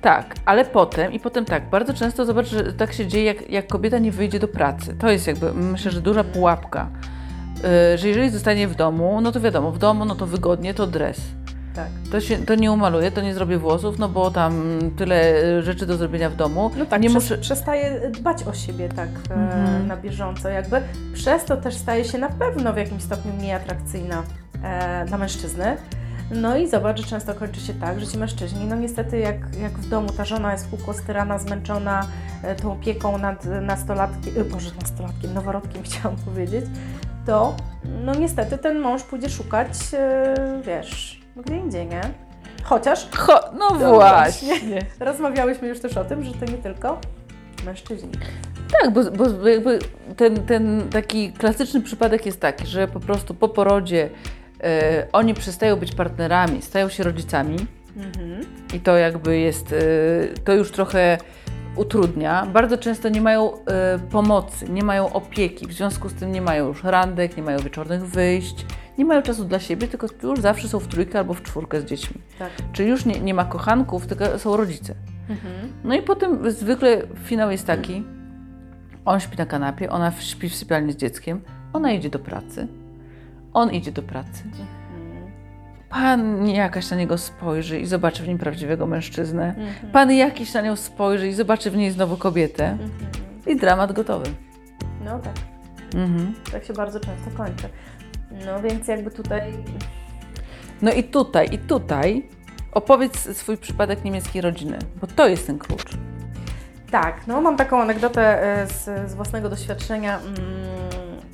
Tak, 0.00 0.34
ale 0.44 0.64
potem 0.64 1.12
i 1.12 1.20
potem 1.20 1.44
tak, 1.44 1.70
bardzo 1.70 1.94
często 1.94 2.24
zobacz, 2.24 2.46
że 2.46 2.72
tak 2.72 2.92
się 2.92 3.06
dzieje, 3.06 3.24
jak, 3.24 3.50
jak 3.50 3.66
kobieta 3.66 3.98
nie 3.98 4.12
wyjdzie 4.12 4.38
do 4.38 4.48
pracy. 4.48 4.94
To 4.98 5.10
jest 5.10 5.26
jakby, 5.26 5.52
myślę, 5.54 5.90
że 5.90 6.00
duża 6.00 6.24
pułapka. 6.24 6.88
Yy, 7.92 7.98
że 7.98 8.08
jeżeli 8.08 8.30
zostanie 8.30 8.68
w 8.68 8.74
domu, 8.74 9.20
no 9.20 9.32
to 9.32 9.40
wiadomo, 9.40 9.72
w 9.72 9.78
domu, 9.78 10.04
no 10.04 10.14
to 10.14 10.26
wygodnie, 10.26 10.74
to 10.74 10.86
dres. 10.86 11.20
Tak. 11.74 11.88
To, 12.12 12.20
się, 12.20 12.38
to 12.38 12.54
nie 12.54 12.72
umaluję, 12.72 13.10
to 13.10 13.20
nie 13.20 13.34
zrobię 13.34 13.58
włosów, 13.58 13.98
no 13.98 14.08
bo 14.08 14.30
tam 14.30 14.78
tyle 14.96 15.42
y, 15.58 15.62
rzeczy 15.62 15.86
do 15.86 15.96
zrobienia 15.96 16.30
w 16.30 16.36
domu. 16.36 16.70
No 16.76 16.86
tak, 16.86 17.02
nie 17.02 17.08
przez, 17.10 17.22
muszę. 17.22 17.38
przestaje 17.38 18.10
dbać 18.10 18.42
o 18.44 18.54
siebie 18.54 18.88
tak 18.88 19.08
e, 19.30 19.34
Mhm. 19.34 19.86
na 19.86 19.96
bieżąco, 19.96 20.48
jakby 20.48 20.82
przez 21.14 21.44
to 21.44 21.56
też 21.56 21.74
staje 21.74 22.04
się 22.04 22.18
na 22.18 22.28
pewno 22.28 22.72
w 22.72 22.76
jakimś 22.76 23.02
stopniu 23.02 23.32
mniej 23.32 23.52
atrakcyjna 23.52 24.22
e, 24.62 25.04
dla 25.06 25.18
mężczyzny. 25.18 25.76
No 26.30 26.56
i 26.56 26.68
zobacz, 26.68 27.00
że 27.00 27.06
często 27.06 27.34
kończy 27.34 27.60
się 27.60 27.74
tak, 27.74 28.00
że 28.00 28.06
ci 28.06 28.18
mężczyźni, 28.18 28.64
no 28.64 28.76
niestety 28.76 29.18
jak, 29.18 29.36
jak 29.62 29.72
w 29.72 29.88
domu 29.88 30.08
ta 30.16 30.24
żona 30.24 30.52
jest 30.52 30.70
kółko 30.70 30.92
styrana, 30.94 31.38
zmęczona 31.38 32.06
e, 32.42 32.54
tą 32.54 32.72
opieką 32.72 33.18
nad 33.18 33.44
nastolatkiem, 33.44 34.34
e, 34.38 34.44
boże 34.44 34.70
nastolatkiem, 34.80 35.34
noworodkiem 35.34 35.82
chciałam 35.86 36.16
powiedzieć, 36.16 36.64
to 37.26 37.56
no 38.04 38.14
niestety 38.14 38.58
ten 38.58 38.78
mąż 38.78 39.02
pójdzie 39.02 39.30
szukać, 39.30 39.68
e, 39.92 40.34
wiesz, 40.66 41.20
gdzie 41.36 41.56
indziej, 41.56 41.86
nie? 41.86 42.00
Chociaż 42.62 43.08
Cho, 43.16 43.40
no 43.58 43.70
No 43.80 43.94
właśnie. 43.94 44.80
Rozmawiałyśmy 45.00 45.68
już 45.68 45.80
też 45.80 45.96
o 45.96 46.04
tym, 46.04 46.24
że 46.24 46.32
to 46.32 46.44
nie 46.44 46.58
tylko 46.58 46.98
mężczyźni. 47.64 48.12
Tak, 48.80 48.92
bo, 48.92 49.04
bo 49.10 49.48
jakby 49.48 49.78
ten, 50.16 50.36
ten 50.46 50.88
taki 50.90 51.32
klasyczny 51.32 51.80
przypadek 51.80 52.26
jest 52.26 52.40
taki, 52.40 52.66
że 52.66 52.88
po 52.88 53.00
prostu 53.00 53.34
po 53.34 53.48
porodzie 53.48 54.10
oni 55.12 55.34
przestają 55.34 55.76
być 55.76 55.94
partnerami, 55.94 56.62
stają 56.62 56.88
się 56.88 57.02
rodzicami 57.02 57.56
i 58.74 58.80
to 58.80 58.96
jakby 58.96 59.38
jest, 59.38 59.72
e, 59.72 59.76
to 60.44 60.52
już 60.52 60.70
trochę 60.70 61.18
utrudnia. 61.76 62.46
Bardzo 62.46 62.78
często 62.78 63.08
nie 63.08 63.20
mają 63.20 63.64
e, 63.64 63.98
pomocy, 64.10 64.68
nie 64.68 64.82
mają 64.82 65.12
opieki, 65.12 65.66
w 65.66 65.72
związku 65.72 66.08
z 66.08 66.14
tym 66.14 66.32
nie 66.32 66.42
mają 66.42 66.68
już 66.68 66.84
randek, 66.84 67.36
nie 67.36 67.42
mają 67.42 67.58
wieczornych 67.58 68.06
wyjść, 68.06 68.66
nie 68.98 69.04
mają 69.04 69.22
czasu 69.22 69.44
dla 69.44 69.58
siebie, 69.58 69.88
tylko 69.88 70.06
już 70.22 70.40
zawsze 70.40 70.68
są 70.68 70.78
w 70.78 70.86
trójkę 70.88 71.18
albo 71.18 71.34
w 71.34 71.42
czwórkę 71.42 71.80
z 71.80 71.84
dziećmi. 71.84 72.20
Tak. 72.38 72.50
Czyli 72.72 72.88
już 72.88 73.04
nie, 73.04 73.20
nie 73.20 73.34
ma 73.34 73.44
kochanków, 73.44 74.06
tylko 74.06 74.38
są 74.38 74.56
rodzice. 74.56 74.94
No 75.84 75.94
i 75.94 76.02
potem 76.02 76.50
zwykle 76.50 77.02
finał 77.24 77.50
jest 77.50 77.66
taki, 77.66 78.04
on 79.04 79.20
śpi 79.20 79.36
na 79.36 79.46
kanapie, 79.46 79.90
ona 79.90 80.12
śpi 80.12 80.48
w 80.48 80.54
sypialni 80.54 80.92
z 80.92 80.96
dzieckiem, 80.96 81.40
ona 81.72 81.92
idzie 81.92 82.10
do 82.10 82.18
pracy, 82.18 82.68
on 83.54 83.70
idzie 83.70 83.92
do 83.92 84.02
pracy. 84.02 84.44
Pan 85.88 86.48
jakaś 86.48 86.90
na 86.90 86.96
niego 86.96 87.18
spojrzy 87.18 87.80
i 87.80 87.86
zobaczy 87.86 88.22
w 88.22 88.28
nim 88.28 88.38
prawdziwego 88.38 88.86
mężczyznę. 88.86 89.54
Pan 89.92 90.12
jakiś 90.12 90.54
na 90.54 90.60
nią 90.60 90.76
spojrzy 90.76 91.28
i 91.28 91.32
zobaczy 91.34 91.70
w 91.70 91.76
niej 91.76 91.90
znowu 91.90 92.16
kobietę. 92.16 92.78
I 93.46 93.56
dramat 93.56 93.92
gotowy. 93.92 94.26
No 95.04 95.18
tak, 95.18 95.34
Mhm. 95.94 96.34
tak 96.52 96.64
się 96.64 96.72
bardzo 96.72 97.00
często 97.00 97.30
kończy. 97.36 97.68
No 98.46 98.62
więc 98.62 98.88
jakby 98.88 99.10
tutaj 99.10 99.52
No 100.82 100.92
i 100.92 101.04
tutaj, 101.04 101.48
i 101.52 101.58
tutaj 101.58 102.28
opowiedz 102.72 103.36
swój 103.36 103.56
przypadek 103.56 104.04
niemieckiej 104.04 104.42
rodziny, 104.42 104.78
bo 105.00 105.06
to 105.06 105.28
jest 105.28 105.46
ten 105.46 105.58
klucz. 105.58 105.90
Tak, 106.90 107.26
no 107.26 107.40
mam 107.40 107.56
taką 107.56 107.82
anegdotę 107.82 108.42
e, 108.62 108.66
z, 108.66 109.10
z 109.10 109.14
własnego 109.14 109.48
doświadczenia, 109.48 110.18
mm, 110.18 110.36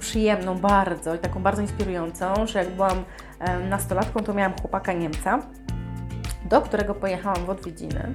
przyjemną 0.01 0.59
bardzo 0.59 1.15
i 1.15 1.19
taką 1.19 1.43
bardzo 1.43 1.63
inspirującą, 1.63 2.47
że 2.47 2.59
jak 2.59 2.71
byłam 2.71 3.05
e, 3.39 3.59
nastolatką, 3.59 4.23
to 4.23 4.35
miałam 4.35 4.53
chłopaka 4.61 4.93
Niemca, 4.93 5.43
do 6.49 6.63
którego 6.63 6.95
pojechałam 6.95 7.45
w 7.45 7.51
odwiedziny, 7.51 8.15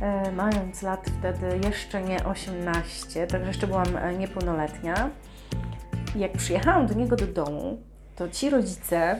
e, 0.00 0.32
mając 0.32 0.82
lat 0.82 1.10
wtedy 1.18 1.60
jeszcze 1.64 2.02
nie 2.02 2.24
18, 2.24 3.26
także 3.26 3.48
jeszcze 3.48 3.66
byłam 3.66 3.96
e, 3.96 4.14
niepełnoletnia. 4.14 5.10
I 6.16 6.18
jak 6.18 6.32
przyjechałam 6.32 6.86
do 6.86 6.94
niego 6.94 7.16
do 7.16 7.26
domu, 7.26 7.78
to 8.16 8.28
ci 8.28 8.50
rodzice, 8.50 9.16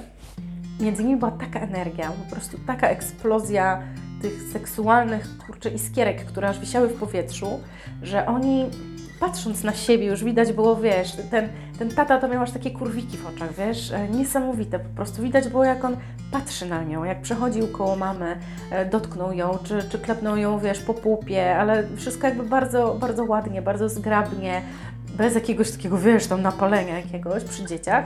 między 0.81 1.05
nimi 1.05 1.17
była 1.17 1.31
taka 1.31 1.61
energia, 1.61 2.11
po 2.11 2.35
prostu 2.35 2.59
taka 2.67 2.89
eksplozja 2.89 3.83
tych 4.23 4.43
seksualnych, 4.53 5.39
kurczę, 5.47 5.71
iskierek, 5.71 6.25
które 6.25 6.49
aż 6.49 6.59
wisiały 6.59 6.89
w 6.89 6.99
powietrzu, 6.99 7.61
że 8.03 8.27
oni 8.27 8.71
patrząc 9.21 9.65
na 9.65 9.75
siebie 9.75 10.07
już 10.07 10.25
widać 10.25 10.53
było, 10.53 10.77
wiesz, 10.77 11.17
ten, 11.31 11.49
ten 11.79 11.89
tata 11.89 12.19
to 12.19 12.29
miał 12.29 12.43
aż 12.43 12.51
takie 12.51 12.71
kurwiki 12.71 13.17
w 13.17 13.27
oczach, 13.27 13.55
wiesz, 13.55 13.93
e, 13.93 14.09
niesamowite 14.09 14.79
po 14.79 14.89
prostu. 14.89 15.23
Widać 15.23 15.49
było, 15.49 15.65
jak 15.65 15.85
on 15.85 15.97
patrzy 16.31 16.67
na 16.67 16.85
nią, 16.85 17.05
jak 17.05 17.23
przechodził 17.23 17.69
koło 17.69 17.97
mamy, 17.97 18.37
e, 18.71 18.87
dotknął 18.87 19.33
ją, 19.33 19.59
czy, 19.65 19.83
czy 19.91 19.99
klepnął 19.99 20.37
ją, 20.37 20.59
wiesz, 20.59 20.79
po 20.79 20.95
pupie, 20.95 21.57
ale 21.57 21.89
wszystko 21.97 22.27
jakby 22.27 22.43
bardzo, 22.43 22.95
bardzo 22.95 23.25
ładnie, 23.25 23.63
bardzo 23.63 23.89
zgrabnie, 23.89 24.63
bez 25.17 25.35
jakiegoś 25.35 25.71
takiego, 25.71 25.99
wiesz, 25.99 26.27
tam 26.27 26.43
napalenia 26.43 26.97
jakiegoś 26.97 27.45
przy 27.45 27.67
dzieciach 27.67 28.05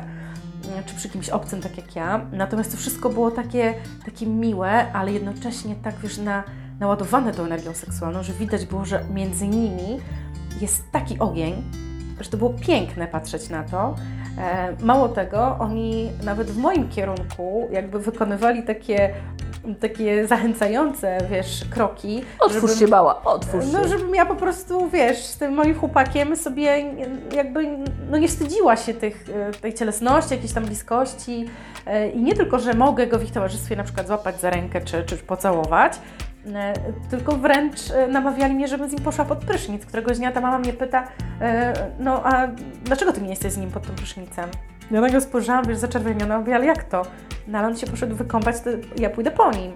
czy 0.87 0.94
przy 0.94 1.09
kimś 1.09 1.28
obcym, 1.28 1.61
tak 1.61 1.76
jak 1.76 1.97
ja. 1.97 2.26
Natomiast 2.33 2.71
to 2.71 2.76
wszystko 2.76 3.11
było 3.11 3.30
takie, 3.30 3.75
takie 4.04 4.26
miłe, 4.26 4.92
ale 4.92 5.12
jednocześnie 5.12 5.75
tak 5.83 5.94
wiesz, 6.02 6.18
na, 6.18 6.44
naładowane 6.81 7.33
tą 7.33 7.45
energią 7.45 7.75
seksualną, 7.75 8.23
że 8.23 8.33
widać 8.33 8.66
było, 8.66 8.85
że 8.85 9.04
między 9.14 9.49
nimi 9.49 10.00
jest 10.61 10.93
taki 10.93 11.19
ogień, 11.19 11.62
że 12.21 12.31
to 12.31 12.37
było 12.37 12.50
piękne 12.50 13.07
patrzeć 13.07 13.49
na 13.49 13.62
to. 13.62 13.95
E, 14.38 14.76
mało 14.81 15.09
tego, 15.09 15.57
oni 15.59 16.11
nawet 16.25 16.50
w 16.50 16.57
moim 16.57 16.88
kierunku 16.88 17.69
jakby 17.71 17.99
wykonywali 17.99 18.62
takie 18.62 19.14
takie 19.81 20.26
zachęcające, 20.26 21.19
wiesz, 21.31 21.64
kroki. 21.71 22.23
Otwórz 22.38 22.62
żebym- 22.62 22.76
się 22.78 22.88
bała, 22.88 23.23
otwórz 23.25 23.64
no, 23.73 23.88
żebym 23.88 24.14
ja 24.14 24.26
po 24.26 24.37
prostu, 24.37 24.90
wiesz, 24.90 25.19
z 25.19 25.38
tym 25.38 25.54
moim 25.54 25.75
chłopakiem 25.75 26.37
sobie 26.37 26.85
jakby 27.33 27.78
no 28.11 28.19
nie 28.19 28.28
wstydziła 28.28 28.76
się 28.76 28.95
tych, 28.95 29.25
e, 29.35 29.52
tej 29.52 29.75
cielesności, 29.75 30.35
jakiejś 30.35 30.52
tam 30.52 30.64
bliskości 30.64 31.47
e, 31.87 32.09
i 32.11 32.23
nie 32.23 32.35
tylko, 32.35 32.59
że 32.59 32.75
mogę 32.75 33.07
go 33.07 33.19
w 33.19 33.23
ich 33.23 33.33
towarzystwie 33.33 33.76
na 33.76 33.85
przykład 33.85 34.07
złapać 34.07 34.40
za 34.40 34.50
rękę 34.50 34.81
czy, 34.81 35.04
czy 35.04 35.16
pocałować, 35.16 35.93
tylko 37.10 37.36
wręcz 37.36 37.90
e, 37.90 38.08
namawiali 38.08 38.54
mnie, 38.54 38.68
żebym 38.68 38.88
z 38.88 38.92
nim 38.92 39.02
poszła 39.02 39.24
pod 39.24 39.38
prysznic. 39.38 39.86
Któregoś 39.86 40.18
dnia 40.18 40.32
ta 40.32 40.40
mama 40.40 40.58
mnie 40.58 40.72
pyta, 40.72 41.08
e, 41.40 41.72
no 41.98 42.24
a 42.24 42.48
dlaczego 42.84 43.12
ty 43.12 43.20
nie 43.20 43.30
jesteś 43.30 43.52
z 43.52 43.56
nim 43.56 43.70
pod 43.70 43.86
tym 43.86 43.94
prysznicem? 43.94 44.50
Ja 44.90 45.00
na 45.00 45.06
niego 45.06 45.20
spojrzałam, 45.20 45.64
wiesz, 45.64 45.78
zaczerwieniona, 45.78 46.38
mówię, 46.38 46.54
ale 46.54 46.66
jak 46.66 46.84
to? 46.84 47.02
No 47.46 47.58
ale 47.58 47.68
on 47.68 47.76
się 47.76 47.86
poszedł 47.86 48.16
wykąpać, 48.16 48.60
to 48.60 48.70
ja 48.96 49.10
pójdę 49.10 49.30
po 49.30 49.50
nim. 49.50 49.72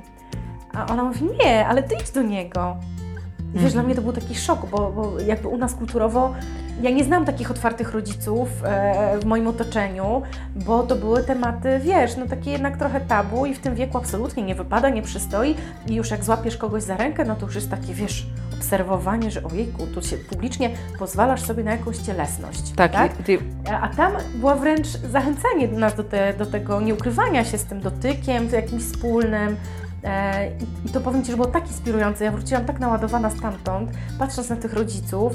A 0.75 0.87
ona 0.87 1.04
mówi, 1.04 1.25
nie, 1.44 1.66
ale 1.66 1.82
ty 1.82 1.94
idź 1.94 2.10
do 2.10 2.22
niego. 2.22 2.76
I 3.55 3.59
wiesz, 3.59 3.73
dla 3.73 3.83
mnie 3.83 3.95
to 3.95 4.02
był 4.02 4.12
taki 4.12 4.35
szok, 4.35 4.67
bo, 4.71 4.93
bo 4.93 5.21
jakby 5.21 5.49
u 5.49 5.59
nas 5.59 5.75
kulturowo, 5.75 6.35
ja 6.83 6.90
nie 6.90 7.05
znam 7.05 7.25
takich 7.25 7.50
otwartych 7.50 7.93
rodziców 7.93 8.49
e, 8.64 9.19
w 9.19 9.25
moim 9.25 9.47
otoczeniu, 9.47 10.23
bo 10.57 10.83
to 10.83 10.97
były 10.97 11.23
tematy, 11.23 11.81
wiesz, 11.83 12.17
no 12.17 12.26
takie 12.26 12.50
jednak 12.50 12.76
trochę 12.76 13.00
tabu 13.00 13.47
i 13.47 13.55
w 13.55 13.59
tym 13.59 13.75
wieku 13.75 13.99
absolutnie 13.99 14.43
nie 14.43 14.55
wypada, 14.55 14.88
nie 14.88 15.02
przystoi 15.02 15.55
i 15.87 15.95
już 15.95 16.11
jak 16.11 16.25
złapiesz 16.25 16.57
kogoś 16.57 16.83
za 16.83 16.97
rękę, 16.97 17.25
no 17.25 17.37
to 17.37 17.47
już 17.47 17.55
jest 17.55 17.71
takie, 17.71 17.95
wiesz, 17.95 18.26
obserwowanie, 18.59 19.31
że 19.31 19.43
ojejku, 19.45 19.87
tu 19.87 20.02
się 20.02 20.17
publicznie 20.17 20.71
pozwalasz 20.99 21.43
sobie 21.43 21.64
na 21.64 21.71
jakąś 21.73 21.97
cielesność, 21.97 22.73
Tak, 22.76 22.93
tak? 22.93 23.12
ty, 23.17 23.38
A 23.71 23.81
a 23.81 23.88
tam 23.88 24.12
była 24.35 24.55
wręcz 24.57 24.87
zachęcanie 24.88 25.69
nas 25.69 25.95
do, 25.95 26.05
te, 26.05 26.35
do 26.35 26.47
tego 26.47 26.81
nieukrywania 26.81 27.45
się 27.45 27.59
z 27.59 27.64
tym 27.64 27.81
dotykiem, 27.81 28.49
z 28.49 28.52
jakimś 28.52 28.83
wspólnym. 28.83 29.57
E, 30.08 30.50
I 30.86 30.88
to 30.92 31.00
powiem 31.00 31.24
Ci, 31.24 31.30
że 31.30 31.36
było 31.36 31.48
tak 31.48 31.66
inspirujące. 31.66 32.24
Ja 32.24 32.30
wróciłam 32.30 32.64
tak 32.64 32.80
naładowana 32.80 33.30
stamtąd, 33.30 33.90
patrząc 34.18 34.50
na 34.50 34.56
tych 34.56 34.72
rodziców, 34.72 35.32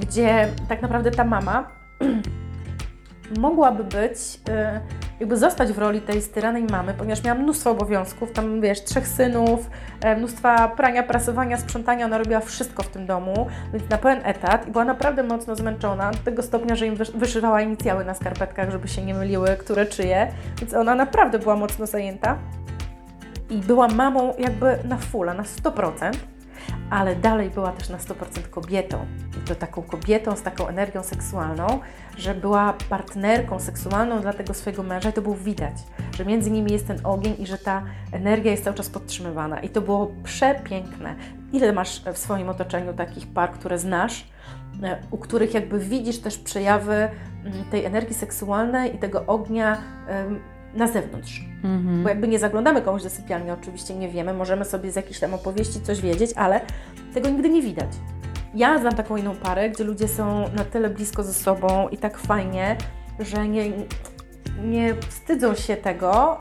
gdzie 0.00 0.48
tak 0.68 0.82
naprawdę 0.82 1.10
ta 1.10 1.24
mama 1.24 1.68
mogłaby 3.38 3.84
być, 3.84 4.40
e, 4.48 4.80
jakby 5.20 5.36
zostać 5.36 5.72
w 5.72 5.78
roli 5.78 6.00
tej 6.00 6.22
styranej 6.22 6.64
mamy, 6.70 6.94
ponieważ 6.94 7.24
miała 7.24 7.38
mnóstwo 7.38 7.70
obowiązków, 7.70 8.32
tam 8.32 8.60
wiesz, 8.60 8.84
trzech 8.84 9.08
synów, 9.08 9.70
e, 10.00 10.16
mnóstwa 10.16 10.68
prania, 10.68 11.02
prasowania, 11.02 11.56
sprzątania, 11.56 12.06
ona 12.06 12.18
robiła 12.18 12.40
wszystko 12.40 12.82
w 12.82 12.88
tym 12.88 13.06
domu, 13.06 13.46
więc 13.72 13.90
na 13.90 13.98
pełen 13.98 14.20
etat 14.24 14.68
i 14.68 14.70
była 14.70 14.84
naprawdę 14.84 15.22
mocno 15.22 15.56
zmęczona, 15.56 16.10
do 16.10 16.18
tego 16.18 16.42
stopnia, 16.42 16.76
że 16.76 16.86
im 16.86 16.96
wysz- 16.96 17.18
wyszywała 17.18 17.62
inicjały 17.62 18.04
na 18.04 18.14
skarpetkach, 18.14 18.70
żeby 18.70 18.88
się 18.88 19.02
nie 19.02 19.14
myliły, 19.14 19.48
które 19.48 19.86
czyje, 19.86 20.32
więc 20.60 20.74
ona 20.74 20.94
naprawdę 20.94 21.38
była 21.38 21.56
mocno 21.56 21.86
zajęta 21.86 22.38
i 23.52 23.56
była 23.56 23.88
mamą 23.88 24.34
jakby 24.38 24.78
na 24.84 24.96
fulla, 24.96 25.34
na 25.34 25.42
100%, 25.42 26.12
ale 26.90 27.16
dalej 27.16 27.50
była 27.50 27.72
też 27.72 27.88
na 27.88 27.98
100% 27.98 28.48
kobietą. 28.50 29.06
I 29.42 29.48
to 29.48 29.54
taką 29.54 29.82
kobietą 29.82 30.36
z 30.36 30.42
taką 30.42 30.68
energią 30.68 31.02
seksualną, 31.02 31.80
że 32.16 32.34
była 32.34 32.74
partnerką 32.88 33.60
seksualną 33.60 34.20
dla 34.20 34.32
tego 34.32 34.54
swojego 34.54 34.82
męża 34.82 35.10
i 35.10 35.12
to 35.12 35.22
było 35.22 35.34
widać, 35.36 35.74
że 36.16 36.24
między 36.24 36.50
nimi 36.50 36.72
jest 36.72 36.86
ten 36.86 37.06
ogień 37.06 37.34
i 37.38 37.46
że 37.46 37.58
ta 37.58 37.82
energia 38.12 38.50
jest 38.50 38.64
cały 38.64 38.76
czas 38.76 38.88
podtrzymywana. 38.88 39.60
I 39.60 39.68
to 39.68 39.80
było 39.80 40.12
przepiękne. 40.24 41.14
Ile 41.52 41.72
masz 41.72 42.02
w 42.12 42.18
swoim 42.18 42.48
otoczeniu 42.48 42.94
takich 42.94 43.26
par, 43.26 43.50
które 43.50 43.78
znasz, 43.78 44.26
e, 44.82 44.98
u 45.10 45.18
których 45.18 45.54
jakby 45.54 45.78
widzisz 45.78 46.18
też 46.18 46.38
przejawy 46.38 46.94
mm, 46.94 47.64
tej 47.70 47.84
energii 47.84 48.14
seksualnej 48.14 48.94
i 48.94 48.98
tego 48.98 49.26
ognia 49.26 49.78
na 50.74 50.86
zewnątrz. 50.88 51.40
mhm. 51.64 52.02
Bo 52.02 52.08
jakby 52.08 52.28
nie 52.28 52.38
zaglądamy 52.38 52.82
komuś 52.82 53.02
do 53.02 53.10
sypialni, 53.10 53.50
oczywiście 53.50 53.94
nie 53.94 54.08
wiemy, 54.08 54.34
możemy 54.34 54.64
sobie 54.64 54.92
z 54.92 54.96
jakichś 54.96 55.20
tam 55.20 55.34
opowieści 55.34 55.80
coś 55.80 56.00
wiedzieć, 56.00 56.30
ale 56.36 56.60
tego 57.14 57.28
nigdy 57.28 57.48
nie 57.48 57.62
widać. 57.62 57.90
Ja 58.54 58.78
znam 58.78 58.94
taką 58.94 59.16
inną 59.16 59.34
parę, 59.36 59.70
gdzie 59.70 59.84
ludzie 59.84 60.08
są 60.08 60.44
na 60.56 60.64
tyle 60.64 60.90
blisko 60.90 61.22
ze 61.22 61.34
sobą 61.34 61.88
i 61.88 61.96
tak 61.96 62.18
fajnie, 62.18 62.76
że 63.20 63.48
nie, 63.48 63.70
nie 64.64 64.94
wstydzą 64.94 65.54
się 65.54 65.76
tego 65.76 66.38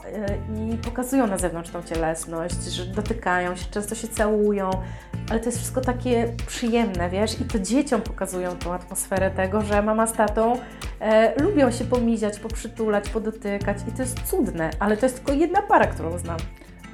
yy, 0.58 0.74
i 0.74 0.78
pokazują 0.78 1.28
na 1.28 1.38
zewnątrz 1.38 1.70
tą 1.72 1.84
cielesność, 1.84 2.64
że 2.64 2.86
dotykają 2.86 3.56
się, 3.56 3.66
często 3.72 3.96
się 3.96 4.08
całują, 4.08 4.70
ale 5.30 5.40
to 5.40 5.46
jest 5.46 5.58
wszystko 5.58 5.82
takie 5.82 6.34
przyjemne, 6.48 7.10
wiesz, 7.10 7.42
i 7.42 7.46
to 7.46 7.60
dzieciom 7.60 8.02
pokazują 8.02 8.56
tą 8.56 8.74
atmosferę 8.74 9.32
tego, 9.32 9.62
że 9.62 9.82
mama 9.82 10.08
z 10.08 10.14
tatą 10.14 10.58
e, 11.02 11.42
lubią 11.44 11.72
się 11.72 11.86
pomiziać, 11.86 12.40
poprzytulać, 12.40 13.10
podotykać 13.10 13.78
i 13.88 13.92
to 13.92 14.02
jest 14.02 14.22
cudne, 14.24 14.70
ale 14.80 14.98
to 14.98 15.06
jest 15.06 15.16
tylko 15.16 15.34
jedna 15.34 15.62
para, 15.62 15.88
którą 15.88 16.18
znam. 16.18 16.38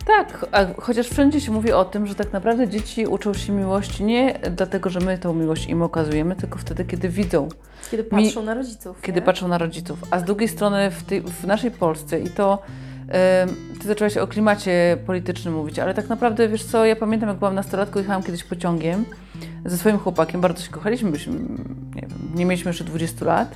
Tak, 0.05 0.45
chociaż 0.81 1.07
wszędzie 1.07 1.41
się 1.41 1.51
mówi 1.51 1.71
o 1.73 1.85
tym, 1.85 2.07
że 2.07 2.15
tak 2.15 2.33
naprawdę 2.33 2.67
dzieci 2.67 3.07
uczą 3.07 3.33
się 3.33 3.53
miłości 3.53 4.03
nie 4.03 4.39
dlatego, 4.51 4.89
że 4.89 4.99
my 4.99 5.17
tą 5.17 5.33
miłość 5.33 5.67
im 5.69 5.81
okazujemy, 5.81 6.35
tylko 6.35 6.59
wtedy, 6.59 6.85
kiedy 6.85 7.09
widzą, 7.09 7.49
Kiedy 7.91 8.03
Mi- 8.03 8.09
patrzą 8.09 8.43
na 8.43 8.53
rodziców. 8.53 9.01
kiedy 9.01 9.19
nie? 9.19 9.25
patrzą 9.25 9.47
na 9.47 9.57
rodziców. 9.57 9.99
A 10.11 10.19
z 10.19 10.23
drugiej 10.23 10.47
strony 10.47 10.91
w, 10.91 11.03
tej, 11.03 11.21
w 11.21 11.43
naszej 11.47 11.71
Polsce 11.71 12.19
i 12.19 12.29
to 12.29 12.61
em, 13.07 13.49
ty 13.81 13.87
zaczęłaś 13.87 14.17
o 14.17 14.27
klimacie 14.27 14.97
politycznym 15.05 15.53
mówić, 15.53 15.79
ale 15.79 15.93
tak 15.93 16.09
naprawdę 16.09 16.47
wiesz 16.49 16.63
co, 16.63 16.85
ja 16.85 16.95
pamiętam 16.95 17.29
jak 17.29 17.37
byłam 17.37 17.55
nastolatką, 17.55 17.99
jechałam 17.99 18.23
kiedyś 18.23 18.43
pociągiem 18.43 19.05
ze 19.65 19.77
swoim 19.77 19.97
chłopakiem, 19.97 20.41
bardzo 20.41 20.63
się 20.63 20.71
kochaliśmy, 20.71 21.11
byliśmy, 21.11 21.33
nie 21.95 22.01
wiem, 22.01 22.31
nie 22.35 22.45
mieliśmy 22.45 22.69
jeszcze 22.69 22.83
20 22.83 23.25
lat 23.25 23.55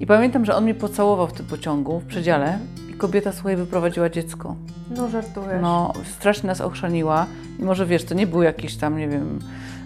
i 0.00 0.06
pamiętam, 0.06 0.44
że 0.44 0.54
on 0.56 0.64
mnie 0.64 0.74
pocałował 0.74 1.26
w 1.26 1.32
tym 1.32 1.46
pociągu, 1.46 2.00
w 2.00 2.04
przedziale 2.04 2.58
i 2.90 2.94
kobieta 2.94 3.32
słuchaj 3.32 3.56
wyprowadziła 3.56 4.10
dziecko. 4.10 4.56
No 4.96 5.08
żartujesz. 5.08 5.62
No, 5.62 5.92
strasznie 6.18 6.46
nas 6.46 6.60
ochrzaniła. 6.60 7.26
I 7.58 7.62
może 7.64 7.86
wiesz, 7.86 8.04
to 8.04 8.14
nie 8.14 8.26
był 8.26 8.42
jakiś 8.42 8.76
tam, 8.76 8.98
nie 8.98 9.08
wiem, 9.08 9.38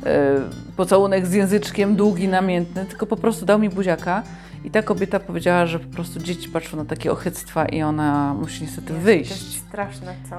e, 0.06 0.34
pocałunek 0.76 1.26
z 1.26 1.32
języczkiem 1.32 1.96
długi, 1.96 2.28
namiętny, 2.28 2.84
tylko 2.86 3.06
po 3.06 3.16
prostu 3.16 3.46
dał 3.46 3.58
mi 3.58 3.68
buziaka. 3.68 4.22
I 4.64 4.70
ta 4.70 4.82
kobieta 4.82 5.20
powiedziała, 5.20 5.66
że 5.66 5.78
po 5.78 5.94
prostu 5.94 6.20
dzieci 6.20 6.48
patrzą 6.48 6.76
na 6.76 6.84
takie 6.84 7.12
ochyctwa 7.12 7.66
i 7.66 7.82
ona 7.82 8.34
musi 8.34 8.62
niestety 8.62 8.86
Jezu, 8.92 8.98
To 9.00 9.04
wyjść. 9.04 9.30
jest 9.30 9.66
straszne, 9.68 10.14
co? 10.30 10.36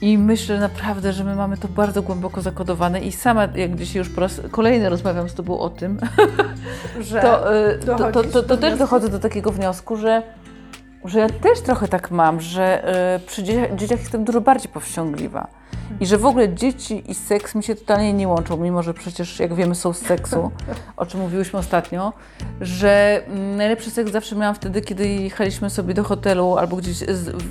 I 0.00 0.18
myślę 0.18 0.60
naprawdę, 0.60 1.12
że 1.12 1.24
my 1.24 1.34
mamy 1.34 1.56
to 1.56 1.68
bardzo 1.68 2.02
głęboko 2.02 2.40
zakodowane 2.40 3.00
i 3.00 3.12
sama, 3.12 3.48
jak 3.54 3.76
dzisiaj 3.76 3.98
już 3.98 4.08
po 4.08 4.20
raz 4.20 4.40
kolejny 4.50 4.88
rozmawiam 4.88 5.28
z 5.28 5.34
Tobą 5.34 5.58
o 5.58 5.70
tym, 5.70 5.98
Że 7.00 7.20
to, 7.20 7.56
y, 7.56 7.78
to, 7.78 8.12
to, 8.12 8.24
to, 8.24 8.42
to 8.42 8.56
też 8.56 8.78
dochodzę 8.78 9.08
do 9.08 9.18
takiego 9.18 9.52
wniosku, 9.52 9.96
że, 9.96 10.22
że 11.04 11.18
ja 11.18 11.28
też 11.28 11.60
trochę 11.60 11.88
tak 11.88 12.10
mam, 12.10 12.40
że 12.40 12.94
y, 13.16 13.26
przy 13.26 13.42
dzieciach, 13.42 13.74
dzieciach 13.74 14.00
jestem 14.00 14.24
dużo 14.24 14.40
bardziej 14.40 14.72
powściągliwa. 14.72 15.48
I 16.00 16.06
że 16.06 16.18
w 16.18 16.26
ogóle 16.26 16.54
dzieci 16.54 17.10
i 17.10 17.14
seks 17.14 17.54
mi 17.54 17.62
się 17.62 17.74
totalnie 17.74 18.12
nie 18.12 18.28
łączą, 18.28 18.56
mimo 18.56 18.82
że 18.82 18.94
przecież, 18.94 19.40
jak 19.40 19.54
wiemy, 19.54 19.74
są 19.74 19.92
z 19.92 19.98
seksu, 19.98 20.50
o 20.96 21.06
czym 21.06 21.20
mówiłyśmy 21.20 21.58
ostatnio, 21.58 22.12
że 22.60 23.22
mm, 23.26 23.56
najlepszy 23.56 23.90
seks 23.90 24.10
zawsze 24.10 24.36
miałam 24.36 24.54
wtedy, 24.54 24.80
kiedy 24.80 25.08
jechaliśmy 25.08 25.70
sobie 25.70 25.94
do 25.94 26.04
hotelu 26.04 26.56
albo 26.56 26.76
gdzieś 26.76 26.96
z, 26.96 27.42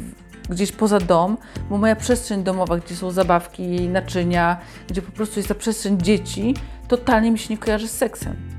gdzieś 0.49 0.71
poza 0.71 0.99
dom, 0.99 1.37
bo 1.69 1.77
moja 1.77 1.95
przestrzeń 1.95 2.43
domowa, 2.43 2.77
gdzie 2.77 2.95
są 2.95 3.11
zabawki, 3.11 3.89
naczynia, 3.89 4.57
gdzie 4.87 5.01
po 5.01 5.11
prostu 5.11 5.39
jest 5.39 5.49
ta 5.49 5.55
przestrzeń 5.55 5.97
dzieci, 6.01 6.55
totalnie 6.87 7.31
mi 7.31 7.39
się 7.39 7.53
nie 7.53 7.57
kojarzy 7.57 7.87
z 7.87 7.97
seksem. 7.97 8.57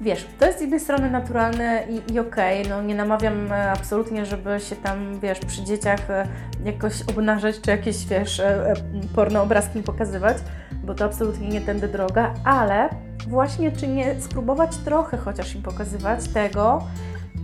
Wiesz, 0.00 0.26
to 0.38 0.46
jest 0.46 0.58
z 0.58 0.60
jednej 0.60 0.80
strony 0.80 1.10
naturalne 1.10 1.84
i, 1.88 2.12
i 2.12 2.18
okej, 2.18 2.68
no 2.68 2.82
nie 2.82 2.94
namawiam 2.94 3.52
e, 3.52 3.70
absolutnie, 3.70 4.26
żeby 4.26 4.60
się 4.60 4.76
tam, 4.76 5.20
wiesz, 5.20 5.38
przy 5.38 5.64
dzieciach 5.64 6.10
e, 6.10 6.26
jakoś 6.64 7.02
obnażać, 7.02 7.60
czy 7.60 7.70
jakieś, 7.70 8.06
wiesz, 8.06 8.40
e, 8.40 8.74
porno 9.14 9.42
obrazki 9.42 9.82
pokazywać, 9.82 10.36
bo 10.84 10.94
to 10.94 11.04
absolutnie 11.04 11.48
nie 11.48 11.60
tędy 11.60 11.88
droga, 11.88 12.34
ale 12.44 12.88
właśnie 13.28 13.72
czy 13.72 13.88
nie 13.88 14.20
spróbować 14.20 14.76
trochę 14.76 15.16
chociaż 15.16 15.54
im 15.54 15.62
pokazywać 15.62 16.28
tego, 16.28 16.84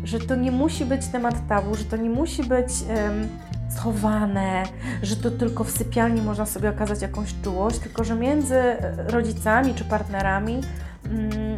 że 0.04 0.18
to 0.18 0.34
nie 0.34 0.50
musi 0.50 0.84
być 0.84 1.06
temat 1.06 1.48
tabu, 1.48 1.74
że 1.74 1.84
to 1.84 1.96
nie 1.96 2.10
musi 2.10 2.44
być 2.44 2.68
schowane, 3.76 4.62
że 5.02 5.16
to 5.16 5.30
tylko 5.30 5.64
w 5.64 5.70
sypialni 5.70 6.22
można 6.22 6.46
sobie 6.46 6.70
okazać 6.70 7.02
jakąś 7.02 7.34
czułość, 7.42 7.78
tylko 7.78 8.04
że 8.04 8.14
między 8.14 8.54
e, 8.54 8.96
rodzicami 9.08 9.74
czy 9.74 9.84
partnerami 9.84 10.60
mm, 11.04 11.56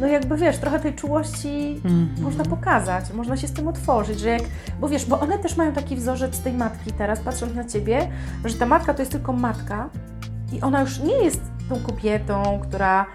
no 0.00 0.06
jakby 0.06 0.36
wiesz, 0.36 0.58
trochę 0.58 0.80
tej 0.80 0.94
czułości 0.94 1.80
Mhm. 1.84 2.08
można 2.20 2.44
pokazać, 2.44 3.12
można 3.12 3.36
się 3.36 3.48
z 3.48 3.52
tym 3.52 3.68
otworzyć, 3.68 4.20
że 4.20 4.28
jak, 4.28 4.42
bo 4.80 4.88
wiesz, 4.88 5.06
bo 5.06 5.20
one 5.20 5.38
też 5.38 5.56
mają 5.56 5.72
taki 5.72 5.96
wzorzec 5.96 6.40
tej 6.40 6.52
matki 6.52 6.92
teraz, 6.92 7.20
patrząc 7.20 7.54
na 7.54 7.64
Ciebie, 7.64 8.08
że 8.44 8.54
ta 8.54 8.66
matka 8.66 8.94
to 8.94 9.02
jest 9.02 9.12
tylko 9.12 9.32
matka 9.32 9.90
i 10.52 10.60
ona 10.60 10.80
już 10.80 10.98
nie 10.98 11.24
jest 11.24 11.40
tą 11.68 11.80
kobietą, 11.80 12.60
która 12.62 13.06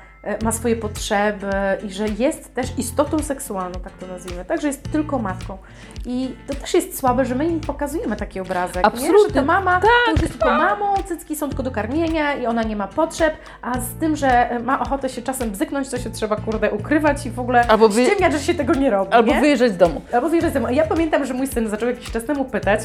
ma 0.44 0.52
swoje 0.52 0.76
potrzeby 0.76 1.48
i 1.84 1.92
że 1.92 2.06
jest 2.08 2.54
też 2.56 2.68
istotą 2.78 3.20
seksualną, 3.20 3.80
tak 3.80 3.94
to 3.94 4.08
nazwijmy, 4.08 4.46
tak, 4.46 4.62
że 4.62 4.68
jest 4.68 4.92
tylko 4.92 5.20
matką. 5.20 5.58
I 6.06 6.36
to 6.48 6.56
też 6.56 6.74
jest 6.74 7.00
słabe, 7.00 7.26
że 7.26 7.36
my 7.36 7.46
im 7.48 7.60
pokazujemy 7.60 8.16
taki 8.16 8.40
obrazek, 8.40 8.76
nie? 8.76 8.86
Absolutnie. 8.86 9.28
że 9.28 9.34
ta 9.34 9.42
mama 9.42 9.82
to 9.82 9.88
już 10.12 10.22
jest 10.22 10.34
tylko 10.34 10.50
mamą, 10.54 10.94
cycki 11.06 11.36
są 11.36 11.48
tylko 11.50 11.64
do 11.64 11.72
karmienia 11.72 12.34
i 12.36 12.46
ona 12.46 12.64
nie 12.64 12.76
ma 12.76 12.88
potrzeb, 12.88 13.34
a 13.62 13.80
z 13.80 13.94
tym, 14.00 14.16
że 14.16 14.60
ma 14.64 14.80
ochotę 14.80 15.10
się 15.10 15.22
czasem 15.22 15.52
bzyknąć, 15.52 15.90
to 15.90 15.98
się 15.98 16.10
trzeba, 16.10 16.36
kurde, 16.36 16.72
ukrywać 16.72 17.26
i 17.26 17.32
w 17.32 17.40
ogóle 17.40 17.68
Albo 17.68 17.90
wy- 17.90 18.06
ściemniać, 18.06 18.34
że 18.34 18.40
się 18.40 18.54
tego 18.54 18.74
nie 18.74 18.90
robi, 18.90 19.12
Albo 19.14 19.34
nie? 19.34 19.42
wyjeżdżać 19.42 19.72
z 19.72 19.78
domu. 19.78 20.02
Albo 20.14 20.30
wyjeżdżać 20.30 20.52
z 20.52 20.54
domu. 20.54 20.68
Ja 20.70 20.88
pamiętam, 20.88 21.26
że 21.26 21.34
mój 21.34 21.48
syn 21.48 21.70
zaczął 21.70 21.90
jakiś 21.90 22.12
czas 22.12 22.26
temu 22.26 22.46
pytać, 22.46 22.80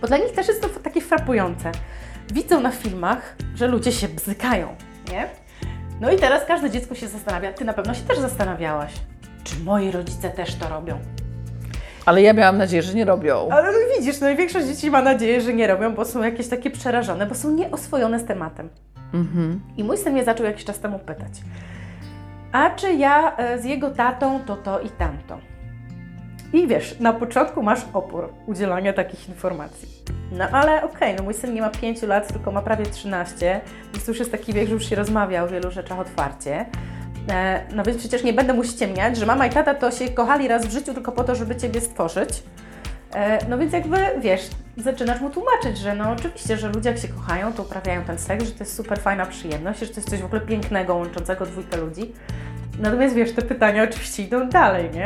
bo 0.00 0.06
dla 0.06 0.16
nich 0.16 0.32
też 0.32 0.48
jest 0.48 0.62
to 0.62 0.68
takie 0.68 1.00
frapujące. 1.00 1.72
Widzą 2.32 2.60
na 2.60 2.70
filmach, 2.70 3.36
że 3.54 3.66
ludzie 3.68 3.92
się 3.92 4.08
bzykają, 4.08 4.68
nie? 5.12 5.28
No 6.00 6.12
i 6.12 6.16
teraz 6.16 6.44
każde 6.44 6.70
dziecko 6.70 6.94
się 6.94 7.08
zastanawia, 7.08 7.52
ty 7.52 7.64
na 7.64 7.72
pewno 7.72 7.94
się 7.94 8.02
też 8.02 8.18
zastanawiałaś, 8.18 8.92
czy 9.44 9.60
moi 9.64 9.90
rodzice 9.90 10.30
też 10.30 10.54
to 10.54 10.68
robią. 10.68 10.98
Ale 12.06 12.22
ja 12.22 12.32
miałam 12.32 12.58
nadzieję, 12.58 12.82
że 12.82 12.94
nie 12.94 13.04
robią. 13.04 13.48
Ale 13.50 13.72
no 13.72 13.78
widzisz, 13.98 14.20
no 14.20 14.30
i 14.30 14.36
większość 14.36 14.66
dzieci 14.66 14.90
ma 14.90 15.02
nadzieję, 15.02 15.40
że 15.40 15.54
nie 15.54 15.66
robią, 15.66 15.94
bo 15.94 16.04
są 16.04 16.22
jakieś 16.22 16.48
takie 16.48 16.70
przerażone, 16.70 17.26
bo 17.26 17.34
są 17.34 17.50
nieoswojone 17.50 18.18
z 18.18 18.24
tematem. 18.24 18.68
Mhm. 19.14 19.60
I 19.76 19.84
mój 19.84 19.98
syn 19.98 20.12
mnie 20.12 20.24
zaczął 20.24 20.46
jakiś 20.46 20.64
czas 20.64 20.80
temu 20.80 20.98
pytać, 20.98 21.32
a 22.52 22.70
czy 22.70 22.92
ja 22.94 23.36
e, 23.36 23.58
z 23.58 23.64
jego 23.64 23.90
tatą 23.90 24.40
to 24.46 24.56
to 24.56 24.80
i 24.80 24.88
tamto? 24.88 25.38
I 26.52 26.66
wiesz, 26.66 27.00
na 27.00 27.12
początku 27.12 27.62
masz 27.62 27.80
opór 27.92 28.32
udzielania 28.46 28.92
takich 28.92 29.28
informacji. 29.28 29.93
No 30.38 30.44
ale 30.52 30.82
okej, 30.82 31.14
no 31.18 31.24
mój 31.24 31.34
syn 31.34 31.54
nie 31.54 31.60
ma 31.60 31.70
5 31.70 32.02
lat, 32.02 32.28
tylko 32.32 32.50
ma 32.52 32.62
prawie 32.62 32.86
13, 32.86 33.60
więc 33.94 34.08
już 34.08 34.18
jest 34.18 34.32
taki 34.32 34.52
wiek, 34.52 34.68
że 34.68 34.74
już 34.74 34.88
się 34.90 34.96
rozmawia 34.96 35.42
o 35.44 35.48
wielu 35.48 35.70
rzeczach 35.70 35.98
otwarcie. 35.98 36.66
E, 37.30 37.60
No 37.74 37.82
więc 37.82 37.98
przecież 37.98 38.22
nie 38.24 38.32
będę 38.32 38.54
mu 38.54 38.64
ściemniać, 38.64 39.16
że 39.16 39.26
mama 39.26 39.46
i 39.46 39.50
tata 39.50 39.74
to 39.74 39.90
się 39.90 40.08
kochali 40.08 40.48
raz 40.48 40.66
w 40.66 40.70
życiu 40.70 40.94
tylko 40.94 41.12
po 41.12 41.24
to, 41.24 41.34
żeby 41.34 41.56
Ciebie 41.56 41.80
stworzyć. 41.80 42.42
E, 43.14 43.46
No 43.48 43.58
więc 43.58 43.72
jakby, 43.72 43.96
wiesz, 44.20 44.40
zaczynasz 44.76 45.20
mu 45.20 45.30
tłumaczyć, 45.30 45.78
że 45.78 45.94
no 45.94 46.10
oczywiście, 46.12 46.56
że 46.56 46.68
ludzie 46.68 46.90
jak 46.90 46.98
się 46.98 47.08
kochają, 47.08 47.52
to 47.52 47.62
uprawiają 47.62 48.04
ten 48.04 48.18
seks, 48.18 48.44
że 48.44 48.52
to 48.52 48.58
jest 48.64 48.76
super 48.76 49.00
fajna 49.00 49.26
przyjemność, 49.26 49.80
że 49.80 49.86
to 49.86 49.94
jest 49.94 50.10
coś 50.10 50.20
w 50.20 50.24
ogóle 50.24 50.40
pięknego, 50.40 50.94
łączącego 50.94 51.46
dwójkę 51.46 51.76
ludzi. 51.76 52.12
Natomiast 52.78 53.14
wiesz, 53.14 53.32
te 53.32 53.42
pytania 53.42 53.82
oczywiście 53.82 54.22
idą 54.22 54.48
dalej, 54.48 54.90
nie? 54.90 55.04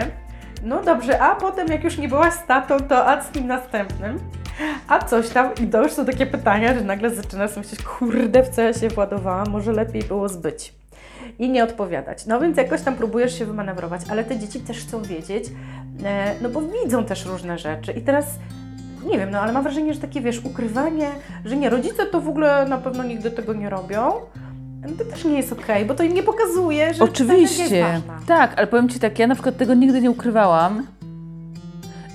No 0.62 0.82
dobrze, 0.82 1.22
a 1.22 1.34
potem 1.36 1.68
jak 1.68 1.84
już 1.84 1.98
nie 1.98 2.08
byłaś 2.08 2.34
tatą, 2.48 2.80
to 2.80 3.06
a 3.06 3.22
z 3.22 3.30
kim 3.30 3.46
następnym? 3.46 4.18
A 4.88 4.98
coś 5.04 5.28
tam 5.28 5.50
i 5.62 5.66
to 5.66 5.82
już 5.82 5.92
są 5.92 6.06
takie 6.06 6.26
pytania, 6.26 6.74
że 6.74 6.80
nagle 6.80 7.10
zaczynasz 7.10 7.56
myśleć, 7.56 7.82
kurde, 7.82 8.42
w 8.42 8.48
co 8.48 8.62
ja 8.62 8.72
się 8.72 8.88
władowałam, 8.88 9.48
może 9.50 9.72
lepiej 9.72 10.02
było 10.02 10.28
zbyć. 10.28 10.74
I 11.38 11.50
nie 11.50 11.64
odpowiadać. 11.64 12.26
No 12.26 12.40
więc 12.40 12.56
jakoś 12.56 12.82
tam 12.82 12.94
próbujesz 12.96 13.38
się 13.38 13.46
wymanewrować, 13.46 14.00
ale 14.10 14.24
te 14.24 14.38
dzieci 14.38 14.60
też 14.60 14.78
chcą 14.78 15.02
wiedzieć, 15.02 15.44
e, 16.04 16.34
no 16.42 16.48
bo 16.48 16.62
widzą 16.62 17.04
też 17.04 17.26
różne 17.26 17.58
rzeczy. 17.58 17.92
I 17.92 18.00
teraz 18.00 18.26
nie 19.06 19.18
wiem, 19.18 19.30
no 19.30 19.40
ale 19.40 19.52
mam 19.52 19.62
wrażenie, 19.62 19.94
że 19.94 20.00
takie 20.00 20.20
wiesz, 20.20 20.44
ukrywanie, 20.44 21.10
że 21.44 21.56
nie, 21.56 21.70
rodzice 21.70 22.06
to 22.06 22.20
w 22.20 22.28
ogóle 22.28 22.66
na 22.68 22.78
pewno 22.78 23.04
nigdy 23.04 23.30
tego 23.30 23.54
nie 23.54 23.70
robią. 23.70 24.12
To 24.98 25.04
też 25.04 25.24
nie 25.24 25.36
jest 25.36 25.52
okej, 25.52 25.84
bo 25.84 25.94
to 25.94 26.02
im 26.02 26.14
nie 26.14 26.22
pokazuje, 26.22 26.94
że 26.94 27.04
Oczywiście. 27.04 27.62
jest 27.76 27.92
ważna. 28.06 28.20
Tak, 28.26 28.54
ale 28.56 28.66
powiem 28.66 28.88
Ci 28.88 28.98
tak, 29.00 29.18
ja 29.18 29.26
na 29.26 29.34
przykład 29.34 29.56
tego 29.56 29.74
nigdy 29.74 30.00
nie 30.00 30.10
ukrywałam. 30.10 30.86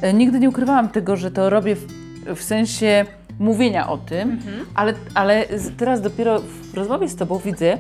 E, 0.01 0.13
Nigdy 0.13 0.39
nie 0.39 0.49
ukrywałam 0.49 0.89
tego, 0.89 1.15
że 1.15 1.31
to 1.31 1.49
robię 1.49 1.75
w, 1.75 2.02
w 2.35 2.43
sensie 2.43 3.05
mówienia 3.39 3.89
o 3.89 3.97
tym, 3.97 4.29
Mhm. 4.31 4.65
ale, 4.75 4.93
ale 5.13 5.45
teraz 5.77 6.01
dopiero 6.01 6.39
w 6.39 6.73
rozmowie 6.73 7.09
z 7.09 7.15
Tobą 7.15 7.37
widzę, 7.39 7.77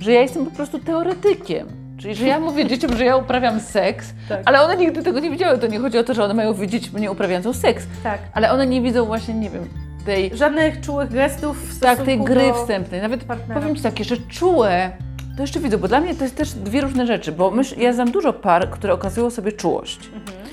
że 0.00 0.12
ja 0.12 0.20
jestem 0.20 0.44
po 0.44 0.50
prostu 0.50 0.78
teoretykiem. 0.78 1.66
Czyli, 1.98 2.14
że 2.14 2.26
ja 2.26 2.40
mówię 2.40 2.66
dzieciom, 2.70 2.96
że 2.96 3.04
ja 3.04 3.16
uprawiam 3.16 3.60
seks, 3.60 4.12
Tak. 4.28 4.40
ale 4.44 4.62
one 4.62 4.76
nigdy 4.76 5.02
tego 5.02 5.20
nie 5.20 5.30
widziały. 5.30 5.58
To 5.58 5.66
nie 5.66 5.78
chodzi 5.78 5.98
o 5.98 6.04
to, 6.04 6.14
że 6.14 6.24
one 6.24 6.34
mają 6.34 6.54
widzieć 6.54 6.92
mnie 6.92 7.10
uprawiającą 7.10 7.52
seks, 7.52 7.86
Tak. 8.02 8.18
ale 8.32 8.50
one 8.52 8.66
nie 8.66 8.82
widzą 8.82 9.04
właśnie, 9.04 9.34
nie 9.34 9.50
wiem, 9.50 9.68
tej, 10.06 10.36
Żadnych 10.36 10.80
czułych 10.80 11.10
gestów 11.12 11.76
w 11.76 11.80
tak, 11.80 12.02
tej 12.02 12.18
gry 12.20 12.48
do... 12.48 12.54
wstępnej. 12.54 13.02
Nawet 13.02 13.24
partnera. 13.24 13.60
powiem 13.60 13.76
Ci 13.76 13.82
takie, 13.82 14.04
że 14.04 14.16
czułe, 14.16 14.90
to 15.36 15.42
jeszcze 15.42 15.60
widzę, 15.60 15.78
bo 15.78 15.88
dla 15.88 16.00
mnie 16.00 16.14
to 16.14 16.24
jest 16.24 16.36
też 16.36 16.52
dwie 16.52 16.80
różne 16.80 17.06
rzeczy, 17.06 17.32
bo 17.32 17.52
ja 17.76 17.92
znam 17.92 18.10
dużo 18.10 18.32
par, 18.32 18.70
które 18.70 18.92
okazują 18.92 19.30
sobie 19.30 19.52
czułość. 19.52 19.98
Mhm. 20.14 20.48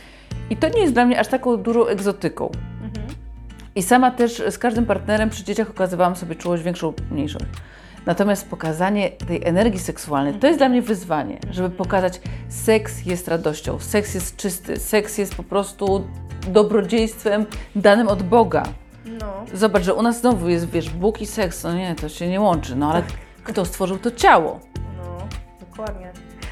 I 0.49 0.57
to 0.57 0.69
nie 0.69 0.81
jest 0.81 0.93
dla 0.93 1.05
mnie 1.05 1.19
aż 1.19 1.27
taką 1.27 1.57
dużą 1.57 1.85
egzotyką. 1.85 2.51
I 3.75 3.83
sama 3.83 4.11
też 4.11 4.43
z 4.49 4.57
każdym 4.57 4.85
partnerem 4.85 5.29
przy 5.29 5.43
dzieciach 5.43 5.69
okazywałam 5.69 6.15
sobie 6.15 6.35
czułość 6.35 6.63
większą, 6.63 6.93
mniejszą. 7.11 7.39
Natomiast 8.05 8.49
pokazanie 8.49 9.09
tej 9.09 9.45
energii 9.45 9.79
seksualnej 9.79 10.33
to 10.33 10.47
jest 10.47 10.59
dla 10.59 10.69
mnie 10.69 10.81
wyzwanie, 10.81 11.39
żeby 11.51 11.69
pokazać, 11.69 12.21
seks 12.49 13.05
jest 13.05 13.27
radością, 13.27 13.79
seks 13.79 14.13
jest 14.13 14.35
czysty, 14.35 14.79
seks 14.79 15.17
jest 15.17 15.35
po 15.35 15.43
prostu 15.43 16.07
dobrodziejstwem 16.47 17.45
danym 17.75 18.07
od 18.07 18.23
Boga. 18.23 18.63
No. 19.05 19.45
Zobacz, 19.53 19.83
że 19.83 19.93
u 19.93 20.01
nas 20.01 20.19
znowu 20.19 20.49
jest, 20.49 20.69
wiesz, 20.69 20.89
Bóg 20.89 21.21
i 21.21 21.25
seks, 21.25 21.63
no 21.63 21.73
nie, 21.73 21.95
to 21.95 22.09
się 22.09 22.27
nie 22.27 22.41
łączy, 22.41 22.75
no 22.75 22.91
ale 22.91 23.03
kto 23.43 23.65
stworzył 23.65 23.97
to 23.97 24.11
ciało? 24.11 24.59
No, 24.97 25.27
dokładnie. 25.59 26.11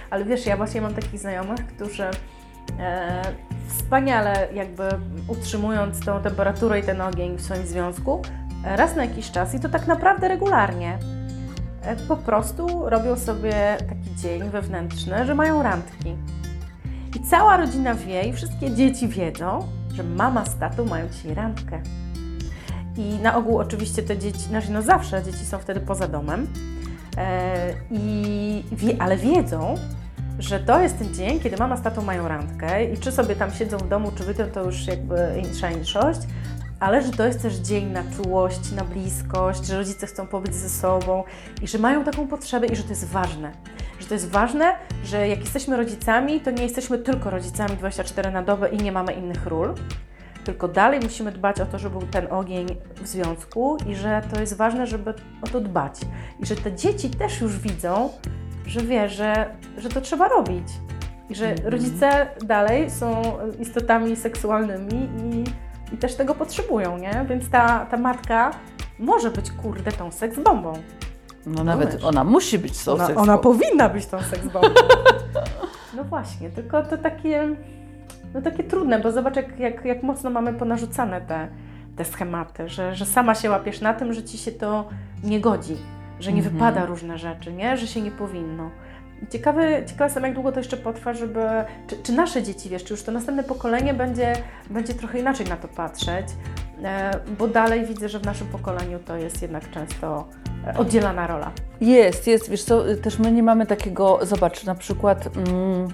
Ale 0.09 0.25
wiesz, 0.25 0.45
ja 0.45 0.57
właśnie 0.57 0.81
mam 0.81 0.93
takich 0.93 1.19
znajomych, 1.19 1.67
którzy 1.67 2.03
e, 2.79 3.21
wspaniale 3.69 4.47
jakby 4.53 4.83
utrzymując 5.27 5.99
tą 6.05 6.21
temperaturę 6.21 6.79
i 6.79 6.83
ten 6.83 7.01
ogień 7.01 7.37
w 7.37 7.41
swoim 7.41 7.67
związku, 7.67 8.21
e, 8.65 8.75
raz 8.75 8.95
na 8.95 9.05
jakiś 9.05 9.31
czas 9.31 9.53
i 9.53 9.59
to 9.59 9.69
tak 9.69 9.87
naprawdę 9.87 10.27
regularnie, 10.27 10.99
e, 11.81 11.95
po 11.95 12.17
prostu 12.17 12.89
robią 12.89 13.15
sobie 13.15 13.77
taki 13.89 14.15
dzień 14.15 14.49
wewnętrzny, 14.49 15.25
że 15.25 15.35
mają 15.35 15.63
randki. 15.63 16.15
I 17.15 17.19
cała 17.19 17.57
rodzina 17.57 17.95
wie 17.95 18.23
i 18.23 18.33
wszystkie 18.33 18.71
dzieci 18.71 19.07
wiedzą, 19.07 19.67
że 19.93 20.03
mama 20.03 20.45
z 20.45 20.59
tatą 20.59 20.85
mają 20.85 21.09
dzisiaj 21.09 21.33
randkę. 21.33 21.81
I 22.97 23.19
na 23.23 23.35
ogół 23.35 23.57
oczywiście 23.57 24.03
te 24.03 24.17
dzieci, 24.17 24.39
znaczy 24.39 24.71
no 24.71 24.81
zawsze 24.81 25.23
dzieci 25.23 25.45
są 25.45 25.59
wtedy 25.59 25.79
poza 25.79 26.07
domem, 26.07 26.47
E, 27.19 27.73
I 27.91 28.63
ale 28.99 29.17
wiedzą, 29.17 29.75
że 30.39 30.59
to 30.59 30.81
jest 30.81 30.99
ten 30.99 31.13
dzień, 31.13 31.39
kiedy 31.39 31.57
mama 31.57 31.77
z 31.77 31.81
tatą 31.81 32.01
mają 32.01 32.27
randkę 32.27 32.85
i 32.85 32.97
czy 32.97 33.11
sobie 33.11 33.35
tam 33.35 33.51
siedzą 33.51 33.77
w 33.77 33.87
domu, 33.87 34.11
czy 34.17 34.23
wypią, 34.23 34.45
to 34.53 34.63
już 34.63 34.87
jakby 34.87 35.41
insza 35.43 35.71
inszość, 35.71 36.19
ale 36.79 37.01
że 37.01 37.11
to 37.11 37.25
jest 37.25 37.41
też 37.41 37.55
dzień 37.55 37.85
na 37.91 38.03
czułość, 38.03 38.71
na 38.71 38.83
bliskość, 38.83 39.65
że 39.65 39.77
rodzice 39.77 40.07
chcą 40.07 40.27
pobyć 40.27 40.55
ze 40.55 40.69
sobą 40.69 41.23
i 41.61 41.67
że 41.67 41.77
mają 41.77 42.03
taką 42.03 42.27
potrzebę 42.27 42.67
i 42.67 42.75
że 42.75 42.83
to 42.83 42.89
jest 42.89 43.07
ważne. 43.07 43.51
Że 43.99 44.07
to 44.07 44.13
jest 44.13 44.29
ważne, 44.29 44.73
że 45.05 45.27
jak 45.27 45.39
jesteśmy 45.39 45.77
rodzicami, 45.77 46.41
to 46.41 46.51
nie 46.51 46.63
jesteśmy 46.63 46.97
tylko 46.97 47.29
rodzicami 47.29 47.77
24 47.77 48.31
na 48.31 48.43
dobę 48.43 48.69
i 48.69 48.77
nie 48.77 48.91
mamy 48.91 49.13
innych 49.13 49.45
ról, 49.45 49.75
tylko 50.43 50.67
dalej 50.67 50.99
musimy 51.03 51.31
dbać 51.31 51.61
o 51.61 51.65
to, 51.65 51.79
żeby 51.79 51.99
był 51.99 52.07
ten 52.07 52.27
ogień 52.33 52.67
w 53.01 53.07
związku 53.07 53.77
i 53.87 53.95
że 53.95 54.21
to 54.33 54.39
jest 54.39 54.57
ważne, 54.57 54.87
żeby 54.87 55.13
o 55.41 55.47
to 55.47 55.61
dbać. 55.61 55.93
I 56.39 56.45
że 56.45 56.55
te 56.55 56.73
dzieci 56.75 57.09
też 57.09 57.41
już 57.41 57.59
widzą, 57.59 58.09
że 58.69 58.81
wie, 58.81 59.09
że, 59.09 59.55
że 59.77 59.89
to 59.89 60.01
trzeba 60.01 60.27
robić. 60.27 60.67
I 61.29 61.35
że 61.35 61.49
Mhm. 61.49 61.69
rodzice 61.69 62.27
dalej 62.45 62.91
są 62.91 63.21
istotami 63.59 64.15
seksualnymi 64.15 65.09
i, 65.23 65.43
i 65.95 65.97
też 65.97 66.15
tego 66.15 66.35
potrzebują, 66.35 66.97
nie? 66.97 67.25
Więc 67.29 67.49
ta, 67.49 67.85
ta 67.85 67.97
matka 67.97 68.51
może 68.99 69.31
być, 69.31 69.51
kurde, 69.51 69.91
tą 69.91 70.11
seksbombą. 70.11 70.73
No 71.45 71.63
nawet 71.63 72.03
ona 72.03 72.23
musi 72.23 72.59
być 72.59 72.83
tą 72.83 72.93
Ona, 72.93 73.15
ona 73.15 73.37
powinna 73.37 73.89
być 73.89 74.05
tą 74.05 74.21
seksbombą. 74.21 74.69
no 75.95 76.03
właśnie, 76.03 76.49
tylko 76.49 76.83
to 76.83 76.97
takie, 76.97 77.55
no 78.33 78.41
takie 78.41 78.63
trudne, 78.63 78.99
bo 78.99 79.11
zobacz, 79.11 79.35
jak, 79.35 79.59
jak, 79.59 79.85
jak 79.85 80.03
mocno 80.03 80.29
mamy 80.29 80.53
ponarzucane 80.53 81.21
te, 81.21 81.47
te 81.95 82.05
schematy, 82.05 82.69
że, 82.69 82.95
że 82.95 83.05
sama 83.05 83.35
się 83.35 83.49
łapiesz 83.49 83.81
na 83.81 83.93
tym, 83.93 84.13
że 84.13 84.23
ci 84.23 84.37
się 84.37 84.51
to 84.51 84.89
nie 85.23 85.39
godzi, 85.39 85.77
że 86.19 86.31
nie 86.33 86.37
Mhm. 86.37 86.55
wypada 86.55 86.85
różne 86.85 87.17
rzeczy, 87.17 87.53
nie? 87.53 87.77
że 87.77 87.87
się 87.87 88.01
nie 88.01 88.11
powinno. 88.11 88.69
Ciekawy, 89.29 89.83
ciekawa 89.87 90.05
jestem, 90.05 90.23
jak 90.23 90.33
długo 90.33 90.51
to 90.51 90.59
jeszcze 90.59 90.77
potrwa, 90.77 91.13
żeby. 91.13 91.39
Czy, 91.87 91.95
czy 92.03 92.13
nasze 92.13 92.43
dzieci, 92.43 92.69
wiesz, 92.69 92.83
czy 92.83 92.93
już 92.93 93.03
to 93.03 93.11
następne 93.11 93.43
pokolenie 93.43 93.93
będzie, 93.93 94.33
będzie 94.69 94.93
trochę 94.93 95.19
inaczej 95.19 95.45
na 95.45 95.57
to 95.57 95.67
patrzeć, 95.67 96.27
e, 96.83 97.11
bo 97.39 97.47
dalej 97.47 97.85
widzę, 97.85 98.09
że 98.09 98.19
w 98.19 98.25
naszym 98.25 98.47
pokoleniu 98.47 98.99
to 98.99 99.17
jest 99.17 99.41
jednak 99.41 99.71
często 99.71 100.27
e, 100.67 100.77
oddzielana 100.77 101.27
rola. 101.27 101.51
Jest, 101.81 102.27
jest. 102.27 102.49
Wiesz 102.49 102.63
co, 102.63 102.83
też 103.03 103.19
my 103.19 103.31
nie 103.31 103.43
mamy 103.43 103.65
takiego, 103.65 104.19
zobacz, 104.21 104.63
na 104.63 104.75
przykład 104.75 105.29
mm, 105.37 105.87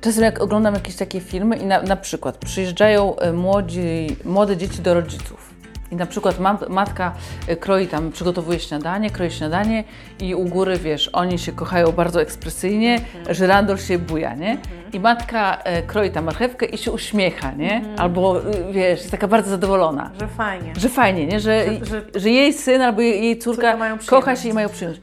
czasem 0.00 0.24
jak 0.24 0.40
oglądam 0.42 0.74
jakieś 0.74 0.96
takie 0.96 1.20
filmy 1.20 1.56
i 1.56 1.66
na, 1.66 1.82
na 1.82 1.96
przykład 1.96 2.38
przyjeżdżają 2.38 3.16
e, 3.16 3.32
młodzi, 3.32 4.16
młode 4.24 4.56
dzieci 4.56 4.82
do 4.82 4.94
rodziców 4.94 5.55
i 5.92 5.96
na 5.96 6.06
przykład 6.06 6.36
matka 6.68 7.12
e, 7.48 7.56
kroi 7.56 7.86
tam, 7.86 8.12
przygotowuje 8.12 8.58
śniadanie, 8.60 9.10
kroi 9.10 9.30
śniadanie 9.30 9.84
i 10.20 10.34
u 10.34 10.44
góry, 10.44 10.76
wiesz, 10.78 11.08
oni 11.12 11.38
się 11.38 11.52
kochają 11.52 11.92
bardzo 11.92 12.22
ekspresyjnie, 12.22 13.00
żyrandol 13.30 13.78
się 13.78 13.98
buja, 13.98 14.34
nie? 14.34 14.58
I 14.92 15.00
matka 15.00 15.56
e, 15.64 15.82
kroi 15.82 16.10
tam 16.10 16.24
marchewkę 16.24 16.66
i 16.66 16.78
się 16.78 16.92
uśmiecha, 16.92 17.52
nie? 17.52 17.82
Albo, 17.98 18.40
y, 18.40 18.72
wiesz, 18.72 18.98
jest 18.98 19.10
taka 19.10 19.28
bardzo 19.28 19.50
zadowolona. 19.50 20.10
Że 20.20 20.28
fajnie. 20.28 20.72
Że 20.76 20.88
fajnie, 20.88 21.26
nie? 21.26 21.40
Że, 21.40 21.64
Że- 21.66 21.84
że- 21.86 22.20
że 22.20 22.30
jej 22.30 22.52
syn 22.52 22.82
albo 22.82 23.00
jej, 23.00 23.22
jej 23.24 23.38
córka 23.38 23.76
kocha 24.06 24.36
się 24.36 24.48
i 24.48 24.52
mają 24.52 24.68
przyjemność. 24.68 25.02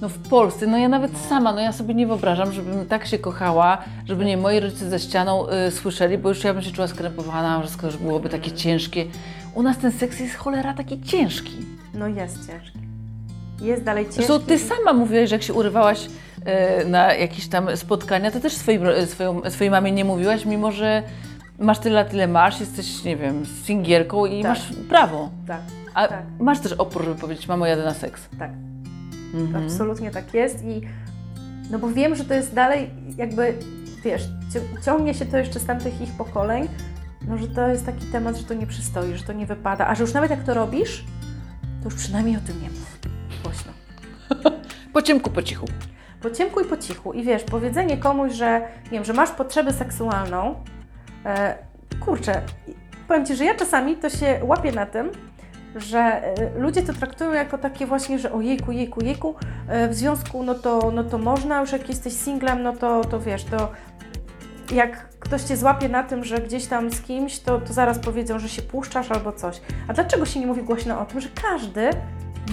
No 0.00 0.08
w 0.08 0.18
Polsce, 0.28 0.66
no 0.66 0.78
ja 0.78 0.88
nawet 0.88 1.10
sama, 1.28 1.52
no 1.52 1.60
ja 1.60 1.72
sobie 1.72 1.94
nie 1.94 2.06
wyobrażam, 2.06 2.52
żebym 2.52 2.86
tak 2.86 3.06
się 3.06 3.18
kochała, 3.18 3.78
żeby 4.08 4.24
nie 4.24 4.36
moi 4.36 4.60
rodzice 4.60 4.90
za 4.90 4.98
ścianą 4.98 5.46
y, 5.68 5.70
słyszeli, 5.70 6.18
bo 6.18 6.28
już 6.28 6.44
ja 6.44 6.54
bym 6.54 6.62
się 6.62 6.70
czuła 6.70 6.88
skrępowana, 6.88 7.62
skoro 7.66 7.92
już 7.92 8.02
byłoby 8.02 8.28
takie 8.28 8.52
ciężkie. 8.52 9.04
U 9.54 9.62
nas 9.62 9.78
ten 9.78 9.92
seks 9.92 10.20
jest 10.20 10.34
cholera 10.34 10.74
taki 10.74 11.00
ciężki. 11.02 11.52
No 11.94 12.08
jest 12.08 12.46
ciężki. 12.46 12.78
Jest 13.62 13.82
dalej 13.82 14.04
ciężki. 14.04 14.16
Zresztą 14.24 14.40
ty 14.40 14.58
sama 14.58 14.92
mówiłaś, 14.92 15.28
że 15.28 15.34
jak 15.34 15.42
się 15.42 15.54
urywałaś 15.54 16.06
y, 16.06 16.84
na 16.88 17.14
jakieś 17.14 17.48
tam 17.48 17.76
spotkania, 17.76 18.30
to 18.30 18.40
też 18.40 18.52
swoim, 18.52 18.82
ro- 18.82 19.06
swoją, 19.06 19.40
swojej 19.50 19.70
mamie 19.70 19.92
nie 19.92 20.04
mówiłaś, 20.04 20.44
mimo 20.44 20.72
że 20.72 21.02
masz 21.58 21.78
tyle, 21.78 21.94
lat, 21.94 22.14
ile 22.14 22.26
masz, 22.28 22.60
jesteś, 22.60 23.04
nie 23.04 23.16
wiem, 23.16 23.46
singielką 23.64 24.26
i 24.26 24.42
Tak. 24.42 24.50
masz 24.50 24.72
prawo. 24.88 25.30
Tak, 25.46 25.60
A 25.94 26.08
Tak. 26.08 26.22
masz 26.40 26.60
też 26.60 26.72
opór, 26.72 27.04
żeby 27.04 27.16
powiedzieć, 27.20 27.48
mamo, 27.48 27.66
jadę 27.66 27.84
na 27.84 27.94
seks. 27.94 28.22
tak. 28.38 28.50
Mhm. 29.34 29.64
Absolutnie 29.64 30.10
tak 30.10 30.34
jest 30.34 30.64
i 30.64 30.80
no 31.70 31.78
bo 31.78 31.88
wiem, 31.88 32.16
że 32.16 32.24
to 32.24 32.34
jest 32.34 32.54
dalej 32.54 32.90
jakby, 33.16 33.54
wiesz, 34.04 34.22
ciągnie 34.84 35.14
się 35.14 35.26
to 35.26 35.36
jeszcze 35.36 35.60
z 35.60 35.66
tamtych 35.66 36.00
ich 36.00 36.12
pokoleń, 36.12 36.68
no 37.28 37.38
że 37.38 37.48
to 37.48 37.68
jest 37.68 37.86
taki 37.86 38.06
temat, 38.06 38.36
że 38.36 38.44
to 38.44 38.54
nie 38.54 38.66
przystoi, 38.66 39.16
że 39.16 39.24
to 39.24 39.32
nie 39.32 39.46
wypada, 39.46 39.86
a 39.86 39.94
że 39.94 40.02
już 40.02 40.12
nawet 40.12 40.30
jak 40.30 40.44
to 40.44 40.54
robisz, 40.54 41.04
to 41.82 41.84
już 41.84 41.94
przynajmniej 41.94 42.36
o 42.36 42.40
tym 42.40 42.62
nie 42.62 42.70
mów 42.70 42.98
głośno. 43.42 43.72
Po 44.92 45.02
ciemku, 45.02 45.30
po 45.30 45.42
cichu. 45.42 45.66
Po 46.22 46.30
ciemku 46.30 46.60
i 46.60 46.64
po 46.64 46.76
cichu. 46.76 47.12
I 47.12 47.22
wiesz, 47.22 47.44
powiedzenie 47.44 47.96
komuś, 47.96 48.32
że 48.32 48.60
nie 48.84 48.90
wiem, 48.90 49.04
że 49.04 49.12
masz 49.12 49.30
potrzebę 49.30 49.72
seksualną, 49.72 50.54
e, 51.26 51.58
kurczę, 52.00 52.42
powiem 53.08 53.26
Ci, 53.26 53.36
że 53.36 53.44
ja 53.44 53.54
czasami 53.54 53.96
to 53.96 54.10
się 54.10 54.40
łapię 54.42 54.72
na 54.72 54.86
tym, 54.86 55.10
że 55.76 55.98
e, 55.98 56.58
ludzie 56.58 56.82
to 56.82 56.92
traktują 56.92 57.32
jako 57.32 57.58
takie 57.58 57.86
właśnie, 57.86 58.18
że 58.18 58.32
ojejku, 58.32 58.72
jejku, 58.72 59.04
jejku, 59.04 59.34
e, 59.68 59.88
w 59.88 59.94
związku 59.94 60.42
no 60.42 60.54
to, 60.54 60.90
no 60.94 61.04
to 61.04 61.18
można, 61.18 61.60
już 61.60 61.72
jak 61.72 61.88
jesteś 61.88 62.12
singlem, 62.12 62.62
no 62.62 62.72
to, 62.72 63.04
to 63.04 63.20
wiesz, 63.20 63.44
to 63.44 63.72
jak 64.72 65.08
ktoś 65.18 65.42
Cię 65.42 65.56
złapie 65.56 65.88
na 65.88 66.02
tym, 66.02 66.24
że 66.24 66.38
gdzieś 66.38 66.66
tam 66.66 66.90
z 66.90 67.00
kimś, 67.00 67.38
to, 67.38 67.60
to 67.60 67.72
zaraz 67.72 67.98
powiedzą, 67.98 68.38
że 68.38 68.48
się 68.48 68.62
puszczasz 68.62 69.10
albo 69.10 69.32
coś. 69.32 69.60
A 69.88 69.92
dlaczego 69.92 70.26
się 70.26 70.40
nie 70.40 70.46
mówi 70.46 70.62
głośno 70.62 71.00
o 71.00 71.04
tym, 71.04 71.20
że 71.20 71.28
każdy 71.42 71.90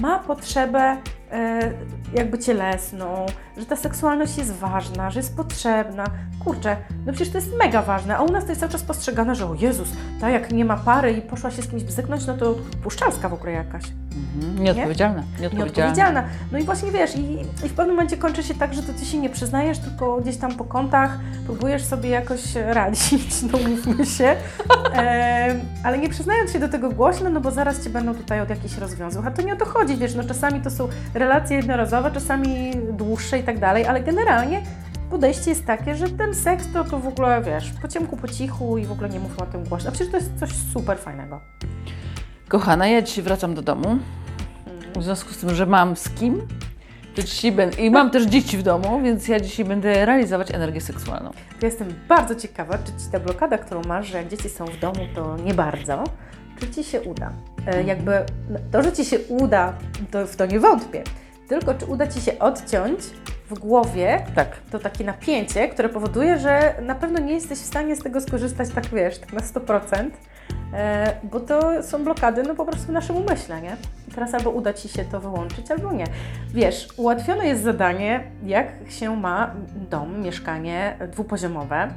ma 0.02 0.20
potrzebę 0.20 0.98
e, 1.32 1.72
jakby 2.14 2.40
cielesną, 2.40 3.26
że 3.58 3.66
ta 3.66 3.76
seksualność 3.76 4.38
jest 4.38 4.54
ważna, 4.54 5.12
że 5.12 5.20
jest 5.20 5.38
potrzebna. 5.38 6.06
Kurczę, 6.44 6.78
no 7.06 7.14
przecież 7.14 7.32
to 7.32 7.38
jest 7.38 7.54
mega 7.58 7.82
ważne, 7.82 8.18
a 8.18 8.22
u 8.22 8.32
nas 8.32 8.44
to 8.44 8.50
jest 8.50 8.60
cały 8.60 8.72
czas 8.72 8.84
postrzegane, 8.84 9.36
że 9.36 9.46
o 9.46 9.54
Jezus, 9.54 9.90
ta 10.22 10.30
jak 10.30 10.52
nie 10.52 10.66
ma 10.66 10.78
pary 10.78 11.12
i 11.12 11.22
poszła 11.22 11.52
się 11.52 11.62
z 11.62 11.68
kimś 11.68 11.84
bzyknąć, 11.84 12.28
no 12.28 12.38
to 12.38 12.56
puszczalska 12.84 13.30
w 13.30 13.34
ogóle 13.34 13.52
jakaś. 13.52 13.84
Mhm. 14.38 14.64
Nieodpowiedzialna. 14.64 15.24
Nieodpowiedzialna. 15.40 15.66
Nieodpowiedzialna. 15.66 16.24
No 16.52 16.58
i 16.60 16.64
właśnie 16.64 16.92
wiesz, 16.92 17.16
i, 17.16 17.42
i 17.66 17.70
w 17.70 17.74
pewnym 17.74 17.96
momencie 17.96 18.18
kończy 18.18 18.44
się 18.44 18.54
tak, 18.54 18.74
że 18.74 18.84
to 18.84 18.94
ty 18.94 19.06
się 19.06 19.18
nie 19.18 19.30
przyznajesz, 19.30 19.80
tylko 19.80 20.18
gdzieś 20.22 20.38
tam 20.38 20.56
po 20.56 20.64
kątach 20.64 21.20
próbujesz 21.46 21.84
sobie 21.84 22.10
jakoś 22.10 22.56
radzić, 22.56 23.42
no 23.52 23.58
mówmy 23.70 24.06
się, 24.06 24.36
Em, 24.98 25.60
ale 25.84 25.98
nie 25.98 26.10
przyznając 26.10 26.52
się 26.54 26.60
do 26.60 26.70
tego 26.70 26.90
głośno, 26.90 27.30
no 27.30 27.42
bo 27.42 27.52
zaraz 27.52 27.84
cię 27.84 27.90
będą 27.90 28.16
tutaj 28.16 28.42
od 28.42 28.50
jakichś 28.50 28.78
rozwiązów. 28.78 29.26
A 29.26 29.32
to 29.32 29.42
nie 29.42 29.54
o 29.54 29.58
to 29.58 29.66
chodzi, 29.66 29.98
wiesz, 29.98 30.16
no 30.16 30.24
czasami 30.24 30.62
to 30.62 30.70
są 30.70 30.88
relacje 31.14 31.58
jednorazowe, 31.58 32.12
czasami 32.12 32.72
dłuższe 32.92 33.40
i 33.40 33.44
tak 33.44 33.60
dalej, 33.60 33.86
ale 33.86 34.00
generalnie 34.04 34.62
podejście 35.10 35.50
jest 35.50 35.66
takie, 35.66 35.96
że 35.96 36.10
ten 36.10 36.36
seks 36.36 36.72
to, 36.74 36.84
to 36.84 37.00
w 37.00 37.08
ogóle, 37.08 37.42
wiesz, 37.42 37.74
po 37.82 37.88
ciemku, 37.88 38.18
po 38.18 38.28
cichu 38.28 38.78
i 38.78 38.86
w 38.86 38.92
ogóle 38.92 39.10
nie 39.10 39.20
mówmy 39.20 39.44
o 39.44 39.46
tym 39.46 39.64
głośno. 39.64 39.90
A 39.90 39.92
przecież 39.92 40.12
to 40.12 40.18
jest 40.18 40.40
coś 40.40 40.50
super 40.74 41.00
fajnego. 41.00 41.42
Kochana, 42.48 42.88
ja 42.88 43.02
dzisiaj 43.02 43.24
wracam 43.24 43.56
do 43.56 43.62
domu. 43.62 43.98
W 44.96 45.04
związku 45.04 45.34
z 45.34 45.38
tym, 45.38 45.56
że 45.56 45.66
mam 45.66 45.96
z 45.96 46.10
kim, 46.10 46.48
to 47.16 47.24
dzisiaj 47.24 47.52
będę, 47.52 47.82
i 47.82 47.92
mam 47.92 48.12
też 48.12 48.24
dzieci 48.24 48.58
w 48.58 48.64
domu, 48.64 49.02
więc 49.04 49.28
ja 49.28 49.40
dzisiaj 49.40 49.66
będę 49.66 50.06
realizować 50.06 50.52
energię 50.52 50.82
seksualną. 50.82 51.32
Ja 51.62 51.68
jestem 51.68 51.94
bardzo 52.08 52.36
ciekawa, 52.36 52.78
czy 52.78 53.04
Ci 53.04 53.12
ta 53.12 53.20
blokada, 53.20 53.58
którą 53.58 53.82
masz, 53.82 54.08
że 54.08 54.18
jak 54.18 54.28
dzieci 54.28 54.50
są 54.50 54.66
w 54.66 54.80
domu, 54.80 55.00
to 55.16 55.38
nie 55.38 55.54
bardzo, 55.54 56.04
czy 56.60 56.70
Ci 56.70 56.84
się 56.84 57.02
uda. 57.02 57.32
E, 57.68 57.84
jakby 57.84 58.12
no, 58.50 58.60
to, 58.72 58.84
że 58.84 58.92
Ci 58.94 59.06
się 59.06 59.20
uda, 59.20 59.74
to 60.12 60.28
w 60.28 60.36
to 60.36 60.46
nie 60.46 60.60
wątpię. 60.60 61.04
Tylko 61.48 61.74
czy 61.74 61.86
uda 61.86 62.08
Ci 62.08 62.22
się 62.22 62.40
odciąć 62.40 63.00
w 63.50 63.60
głowie 63.60 64.26
Tak. 64.36 64.58
to 64.72 64.80
takie 64.80 65.04
napięcie, 65.04 65.70
które 65.70 65.90
powoduje, 65.90 66.40
że 66.40 66.76
na 66.82 66.96
pewno 66.96 67.20
nie 67.20 67.34
jesteś 67.34 67.60
w 67.60 67.66
stanie 67.66 67.96
z 67.96 68.00
tego 68.00 68.22
skorzystać 68.22 68.70
tak, 68.70 68.86
wiesz, 68.86 69.20
tak 69.20 69.34
na 69.34 69.40
100%, 69.40 69.94
e, 69.94 70.37
bo 71.24 71.40
to 71.40 71.84
są 71.84 72.04
blokady, 72.04 72.44
no 72.44 72.56
po 72.56 72.66
prostu 72.66 72.88
w 72.88 72.90
naszym 72.90 73.16
umyśle, 73.16 73.62
nie? 73.62 73.78
I 74.08 74.12
teraz 74.12 74.34
albo 74.34 74.50
uda 74.50 74.74
Ci 74.74 74.90
się 74.90 75.06
to 75.06 75.20
wyłączyć, 75.20 75.72
albo 75.72 75.94
nie. 75.94 76.06
Wiesz, 76.54 76.88
ułatwione 76.98 77.48
jest 77.48 77.64
zadanie, 77.64 78.24
jak 78.46 78.68
się 78.90 79.16
ma 79.16 79.52
dom, 79.90 80.22
mieszkanie 80.22 80.98
dwupoziomowe. 81.12 81.88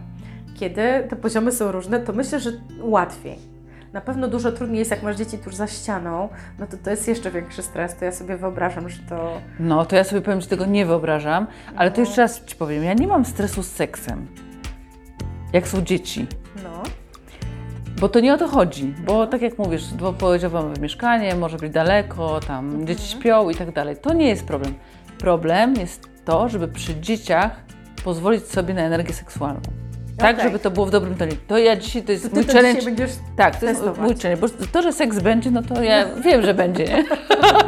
Kiedy 0.58 0.82
te 1.08 1.16
poziomy 1.16 1.52
są 1.52 1.72
różne, 1.72 2.00
to 2.00 2.12
myślę, 2.12 2.40
że 2.40 2.50
łatwiej. 2.80 3.38
Na 3.92 4.00
pewno 4.00 4.28
dużo 4.28 4.52
trudniej 4.52 4.78
jest, 4.78 4.90
jak 4.90 5.02
masz 5.02 5.16
dzieci 5.16 5.38
tuż 5.38 5.54
za 5.54 5.66
ścianą, 5.66 6.28
no 6.58 6.66
to 6.66 6.76
to 6.76 6.90
jest 6.90 7.08
jeszcze 7.08 7.30
większy 7.30 7.62
stres, 7.62 7.96
to 7.96 8.04
ja 8.04 8.12
sobie 8.12 8.36
wyobrażam, 8.36 8.88
że 8.88 9.02
to... 9.08 9.40
No, 9.60 9.84
to 9.84 9.96
ja 9.96 10.04
sobie 10.04 10.22
powiem, 10.22 10.40
że 10.40 10.46
tego 10.46 10.66
nie 10.66 10.86
wyobrażam, 10.86 11.46
ale 11.76 11.90
to 11.90 12.00
jeszcze 12.00 12.22
raz 12.22 12.44
Ci 12.44 12.56
powiem, 12.56 12.84
ja 12.84 12.94
nie 12.94 13.06
mam 13.06 13.24
stresu 13.24 13.62
z 13.62 13.68
seksem. 13.70 14.26
Jak 15.52 15.68
są 15.68 15.82
dzieci. 15.82 16.26
Bo 18.00 18.08
to 18.08 18.20
nie 18.20 18.34
o 18.34 18.38
to 18.38 18.48
chodzi, 18.48 18.94
bo 19.06 19.26
tak 19.26 19.42
jak 19.42 19.58
mówisz, 19.58 19.84
dwupoziomowe 19.84 20.80
mieszkanie, 20.80 21.34
może 21.34 21.56
być 21.56 21.72
daleko, 21.72 22.40
tam 22.40 22.86
dzieci 22.86 23.08
śpią 23.08 23.50
i 23.50 23.54
tak 23.54 23.72
dalej. 23.72 23.96
To 23.96 24.12
nie 24.14 24.28
jest 24.28 24.46
problem. 24.46 24.74
Problem 25.18 25.74
jest 25.74 26.08
to, 26.24 26.48
żeby 26.48 26.68
przy 26.68 27.00
dzieciach 27.00 27.50
pozwolić 28.04 28.44
sobie 28.46 28.74
na 28.74 28.80
energię 28.82 29.12
seksualną. 29.14 29.60
Tak, 30.18 30.36
Okej. 30.36 30.44
żeby 30.48 30.58
to 30.58 30.70
było 30.70 30.86
w 30.86 30.90
dobrym 30.90 31.14
tonie. 31.14 31.32
To 31.48 31.58
ja 31.58 31.76
dzisiaj, 31.76 32.02
to 32.02 32.12
jest 32.12 32.24
to 32.24 32.30
ty 32.30 32.36
mój 32.36 32.44
to 32.46 32.52
challenge. 32.52 32.82
będziesz 32.82 33.10
Tak, 33.36 33.56
to 33.60 33.66
jest 33.66 33.80
testować. 33.80 34.10
mój 34.10 34.16
challenge, 34.22 34.40
bo 34.40 34.66
to, 34.72 34.82
że 34.82 34.92
seks 34.92 35.18
będzie, 35.20 35.50
no 35.50 35.62
to 35.62 35.82
ja 35.82 36.04
wiem, 36.24 36.42
że 36.42 36.54
będzie, 36.54 36.84
nie? 36.84 37.04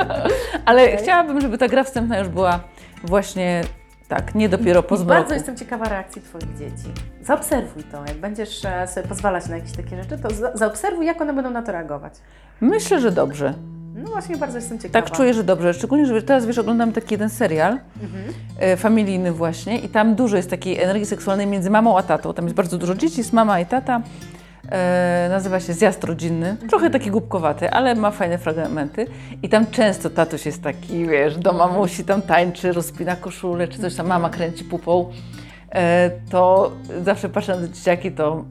Ale 0.64 0.82
Okej. 0.82 0.96
chciałabym, 0.98 1.40
żeby 1.40 1.58
ta 1.58 1.68
gra 1.68 1.84
wstępna 1.84 2.18
już 2.18 2.28
była 2.28 2.60
właśnie 3.04 3.62
tak, 4.08 4.34
nie 4.34 4.48
dopiero 4.48 4.82
po 4.82 4.94
I 4.94 4.98
zmroku. 4.98 5.20
bardzo 5.20 5.34
jestem 5.34 5.56
ciekawa 5.56 5.84
reakcji 5.88 6.22
Twoich 6.22 6.58
dzieci. 6.58 6.88
Zaobserwuj 7.26 7.84
to, 7.84 8.04
jak 8.08 8.16
będziesz 8.16 8.64
e, 8.64 8.86
sobie 8.86 9.08
pozwalać 9.08 9.48
na 9.48 9.56
jakieś 9.56 9.72
takie 9.72 9.96
rzeczy, 10.02 10.18
to 10.22 10.30
za- 10.34 10.56
zaobserwuj, 10.56 11.06
jak 11.06 11.20
one 11.20 11.32
będą 11.32 11.50
na 11.50 11.62
to 11.62 11.72
reagować. 11.72 12.12
Myślę, 12.60 13.00
że 13.00 13.12
dobrze. 13.12 13.54
No 13.94 14.10
właśnie, 14.10 14.36
bardzo 14.36 14.58
jestem 14.58 14.78
ciekawa. 14.78 15.06
Tak 15.06 15.16
czuję, 15.16 15.34
że 15.34 15.44
dobrze. 15.44 15.74
Szczególnie, 15.74 16.06
że 16.06 16.22
teraz 16.22 16.46
wiesz, 16.46 16.58
oglądam 16.58 16.92
taki 16.92 17.14
jeden 17.14 17.30
serial 17.30 17.78
Mhm. 18.02 18.24
e, 18.58 18.76
familijny 18.76 19.32
właśnie 19.32 19.78
i 19.78 19.88
tam 19.88 20.14
dużo 20.14 20.36
jest 20.36 20.50
takiej 20.50 20.80
energii 20.82 21.06
seksualnej 21.06 21.46
między 21.46 21.70
mamą 21.70 21.98
a 21.98 22.02
tatą. 22.02 22.34
Tam 22.34 22.44
jest 22.44 22.56
bardzo 22.56 22.78
dużo 22.78 22.94
dzieci, 22.94 23.18
jest 23.18 23.32
mama 23.32 23.60
i 23.60 23.66
tata. 23.66 24.00
E, 24.72 25.26
nazywa 25.30 25.60
się 25.60 25.72
Zjazd 25.72 26.04
Rodzinny. 26.04 26.56
Trochę 26.68 26.90
taki 26.90 27.10
głupkowaty, 27.10 27.70
ale 27.70 27.94
ma 27.94 28.10
fajne 28.10 28.38
fragmenty. 28.38 29.06
I 29.42 29.48
tam 29.48 29.66
często 29.66 30.10
tatuś 30.10 30.46
jest 30.46 30.62
taki, 30.62 31.06
wiesz, 31.06 31.36
do 31.38 31.52
mamusi 31.52 32.04
tam 32.04 32.22
tańczy, 32.22 32.72
rozpina 32.72 33.16
koszulę, 33.16 33.68
czy 33.68 33.78
coś 33.78 33.94
tam, 33.94 34.06
mama 34.06 34.30
kręci 34.30 34.64
pupą. 34.64 35.10
E, 35.74 36.10
to 36.30 36.72
zawsze 37.04 37.28
patrzę 37.28 37.60
na 37.60 37.68
dzieciaki, 37.68 38.12
to 38.12 38.44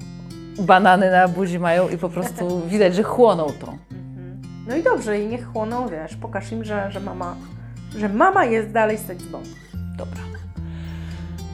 banany 0.60 1.12
na 1.12 1.28
buzi 1.28 1.60
mają 1.60 1.90
i 1.90 1.98
po 1.98 2.10
prostu 2.10 2.62
widać, 2.72 2.96
że 2.96 3.04
chłoną 3.04 3.48
to. 3.60 3.74
Mhm. 3.92 4.42
No 4.68 4.76
i 4.76 4.84
dobrze, 4.84 5.22
i 5.22 5.28
niech 5.28 5.48
chłoną, 5.48 5.88
wiesz, 5.88 6.16
pokaż 6.16 6.52
im, 6.52 6.64
że, 6.64 6.92
że 6.92 7.00
mama, 7.00 7.36
że 7.98 8.10
mama 8.10 8.46
jest 8.46 8.72
dalej 8.72 8.98
seksbą. 8.98 9.42
Dobra. 9.98 10.22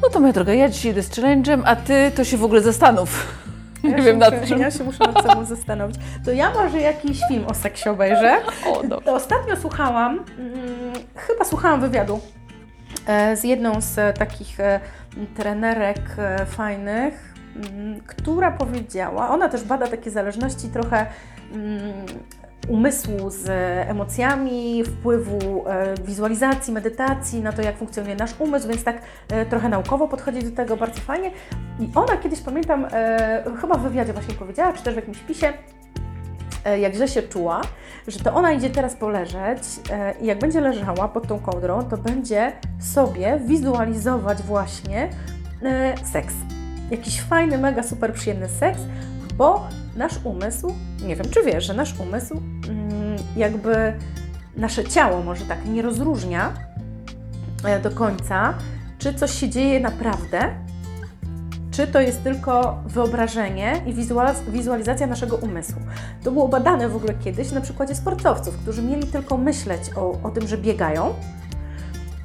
No 0.01 0.09
to 0.09 0.19
moja 0.19 0.33
droga, 0.33 0.53
ja 0.53 0.69
dzisiaj 0.69 0.91
idę 0.91 1.03
z 1.03 1.09
challenge'em, 1.09 1.61
a 1.65 1.75
ty 1.75 2.11
to 2.15 2.23
się 2.23 2.37
w 2.37 2.43
ogóle 2.43 2.61
zastanów. 2.61 3.09
Nie 3.83 3.89
Ja 3.89 3.97
się 3.97 4.03
wiem 4.03 4.17
nad 4.17 4.33
muszę, 4.33 4.47
czym. 4.47 4.59
Ja 4.59 4.71
się 4.71 4.83
muszę 4.83 5.03
nad 5.13 5.23
sobą 5.25 5.45
zastanowić. 5.45 5.97
To 6.25 6.31
ja 6.31 6.53
może 6.53 6.81
jakiś 6.81 7.19
film 7.27 7.45
o 7.47 7.53
seksie 7.53 7.89
obejrzę. 7.89 8.37
O, 8.67 8.83
dobrze. 8.83 9.05
To 9.05 9.13
ostatnio 9.13 9.55
słuchałam, 9.55 10.19
mm, 10.39 10.93
chyba 11.15 11.45
słuchałam 11.45 11.81
wywiadu 11.81 12.19
e, 13.07 13.37
z 13.37 13.43
jedną 13.43 13.81
z 13.81 14.17
takich 14.17 14.59
e, 14.59 14.79
trenerek 15.25 15.99
e, 16.17 16.45
fajnych, 16.45 17.33
mm, 17.55 18.01
która 18.01 18.51
powiedziała, 18.51 19.29
ona 19.29 19.49
też 19.49 19.63
bada 19.63 19.87
takie 19.87 20.11
zależności 20.11 20.67
trochę 20.67 21.05
mm, 21.53 22.05
umysłu 22.67 23.29
z 23.29 23.49
emocjami, 23.89 24.83
wpływu 24.83 25.67
e, 25.67 25.93
wizualizacji, 26.05 26.73
medytacji 26.73 27.41
na 27.41 27.51
to, 27.51 27.61
jak 27.61 27.77
funkcjonuje 27.77 28.15
nasz 28.15 28.39
umysł, 28.39 28.67
więc 28.67 28.83
tak 28.83 29.01
e, 29.29 29.45
trochę 29.45 29.69
naukowo 29.69 30.07
podchodzi 30.07 30.43
do 30.43 30.51
tego 30.51 30.77
bardzo 30.77 31.01
fajnie. 31.01 31.31
I 31.79 31.89
ona 31.95 32.17
kiedyś, 32.17 32.39
pamiętam, 32.39 32.87
chyba 33.61 33.75
w 33.75 33.81
wywiadzie 33.81 34.13
właśnie 34.13 34.35
powiedziała, 34.35 34.73
czy 34.73 34.83
też 34.83 34.93
w 34.93 34.97
jakimś 34.97 35.17
pisie, 35.17 35.53
e, 36.67 36.79
jak 36.79 36.93
źle 36.93 37.07
się 37.07 37.23
czuła, 37.23 37.61
że 38.07 38.19
to 38.19 38.33
ona 38.33 38.51
idzie 38.51 38.69
teraz 38.69 38.95
poleżeć 38.95 39.59
e, 39.91 40.13
i 40.21 40.25
jak 40.25 40.39
będzie 40.39 40.61
leżała 40.61 41.07
pod 41.07 41.27
tą 41.27 41.39
kołdrą, 41.39 41.83
to 41.83 41.97
będzie 41.97 42.51
sobie 42.79 43.39
wizualizować 43.45 44.41
właśnie 44.41 45.09
e, 45.63 45.95
seks. 46.05 46.33
Jakiś 46.91 47.21
fajny, 47.21 47.57
mega 47.57 47.83
super 47.83 48.13
przyjemny 48.13 48.49
seks, 48.49 48.79
bo 49.33 49.67
nasz 49.95 50.13
umysł, 50.23 50.73
nie 51.07 51.15
wiem 51.15 51.29
czy 51.29 51.43
wiesz, 51.43 51.67
że 51.67 51.73
nasz 51.73 51.99
umysł 51.99 52.41
mm, 52.69 53.17
jakby 53.35 53.93
nasze 54.57 54.83
ciało 54.83 55.23
może 55.23 55.45
tak 55.45 55.65
nie 55.65 55.81
rozróżnia 55.81 56.53
do 57.83 57.91
końca, 57.91 58.53
czy 58.99 59.13
coś 59.13 59.31
się 59.31 59.49
dzieje 59.49 59.79
naprawdę, 59.79 60.39
czy 61.77 61.87
to 61.87 62.01
jest 62.01 62.23
tylko 62.23 62.77
wyobrażenie 62.85 63.73
i 63.85 63.93
wizualiz- 63.93 64.49
wizualizacja 64.51 65.07
naszego 65.07 65.35
umysłu. 65.35 65.81
To 66.23 66.31
było 66.31 66.47
badane 66.47 66.89
w 66.89 66.95
ogóle 66.95 67.13
kiedyś 67.13 67.51
na 67.51 67.61
przykładzie 67.61 67.95
sportowców, 67.95 68.57
którzy 68.57 68.81
mieli 68.81 69.07
tylko 69.07 69.37
myśleć 69.37 69.81
o, 69.95 70.19
o 70.23 70.29
tym, 70.29 70.47
że 70.47 70.57
biegają 70.57 71.13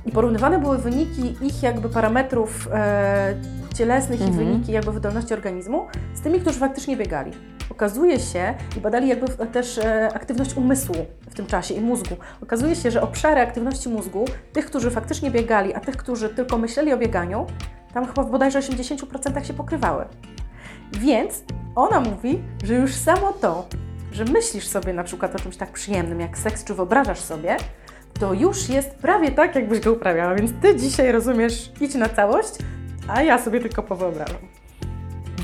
i 0.06 0.12
porównywane 0.12 0.58
były 0.58 0.78
wyniki 0.78 1.34
ich 1.42 1.62
jakby 1.62 1.88
parametrów 1.88 2.68
e, 2.72 3.34
cielesnych 3.74 4.20
i 4.20 4.24
Mhm. 4.24 4.46
wyniki 4.46 4.72
jakby 4.72 4.92
wydolności 4.92 5.34
organizmu 5.34 5.86
z 6.14 6.20
tymi, 6.20 6.40
którzy 6.40 6.58
faktycznie 6.58 6.96
biegali. 6.96 7.32
Okazuje 7.70 8.20
się, 8.20 8.54
i 8.76 8.80
badali 8.80 9.08
jakby 9.08 9.46
też 9.46 9.78
e, 9.78 10.08
aktywność 10.14 10.56
umysłu 10.56 10.94
w 11.30 11.34
tym 11.34 11.46
czasie 11.46 11.74
i 11.74 11.80
mózgu. 11.80 12.16
Okazuje 12.42 12.76
się, 12.76 12.90
że 12.90 13.02
obszary 13.02 13.40
aktywności 13.40 13.88
mózgu 13.88 14.24
tych, 14.52 14.66
którzy 14.66 14.90
faktycznie 14.90 15.30
biegali, 15.30 15.74
a 15.74 15.80
tych, 15.80 15.96
którzy 15.96 16.28
tylko 16.28 16.58
myśleli 16.58 16.92
o 16.92 16.98
bieganiu, 16.98 17.46
tam 17.94 18.06
chyba 18.06 18.22
w 18.22 18.30
bodajże 18.30 18.60
80% 18.60 19.44
się 19.44 19.54
pokrywały. 19.54 20.04
Więc 20.92 21.44
ona 21.74 22.00
mówi, 22.00 22.42
że 22.64 22.74
już 22.74 22.94
samo 22.94 23.32
to, 23.32 23.68
że 24.12 24.24
myślisz 24.24 24.68
sobie 24.68 24.92
na 24.92 25.04
przykład 25.04 25.36
o 25.36 25.38
czymś 25.38 25.56
tak 25.56 25.72
przyjemnym 25.72 26.20
jak 26.20 26.38
seks, 26.38 26.64
czy 26.64 26.74
wyobrażasz 26.74 27.20
sobie, 27.20 27.56
to 28.20 28.32
już 28.34 28.68
jest 28.68 28.90
prawie 28.90 29.30
tak, 29.30 29.54
jakbyś 29.54 29.80
go 29.80 29.92
uprawiała. 29.92 30.34
Więc 30.34 30.52
ty 30.62 30.76
dzisiaj 30.76 31.12
rozumiesz, 31.12 31.72
idź 31.80 31.94
na 31.94 32.08
całość, 32.08 32.54
a 33.08 33.22
ja 33.22 33.38
sobie 33.38 33.60
tylko 33.60 33.82
powyobrażam. 33.82 34.40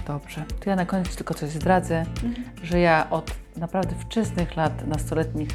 Dobrze. 0.06 0.44
To 0.60 0.70
ja 0.70 0.76
na 0.76 0.86
koniec 0.86 1.16
tylko 1.16 1.34
coś 1.34 1.50
zdradzę, 1.50 2.04
że 2.62 2.80
ja 2.80 3.06
od 3.10 3.30
naprawdę 3.56 3.94
wczesnych 4.00 4.56
lat 4.56 4.86
nastoletnich 4.86 5.48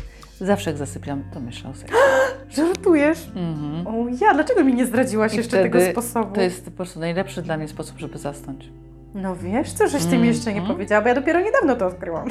zawsze 0.45 0.69
jak 0.69 0.77
zasypiam, 0.77 1.23
to 1.33 1.39
myślę 1.39 1.69
o 1.69 1.73
seksie. 1.73 1.95
Żartujesz? 2.57 3.19
Mhm. 3.35 3.87
O 3.87 3.93
ja, 4.21 4.33
dlaczego 4.33 4.63
mi 4.63 4.73
nie 4.73 4.85
zdradziłaś 4.85 5.33
I 5.33 5.37
jeszcze 5.37 5.63
tego 5.63 5.79
sposobu? 5.91 6.35
To 6.35 6.41
jest 6.41 6.65
po 6.65 6.71
prostu 6.71 6.99
najlepszy 6.99 7.41
dla 7.41 7.57
mnie 7.57 7.67
sposób, 7.67 7.97
żeby 7.99 8.17
zasnąć. 8.17 8.69
No 9.15 9.35
wiesz, 9.35 9.71
co 9.71 9.87
żeś 9.87 10.05
ty 10.05 10.17
mi 10.17 10.27
jeszcze 10.27 10.53
nie 10.53 10.59
Mhm. 10.59 10.75
powiedziała, 10.75 11.01
bo 11.01 11.07
ja 11.07 11.15
dopiero 11.15 11.39
niedawno 11.41 11.75
to 11.75 11.87
odkryłam. 11.87 12.27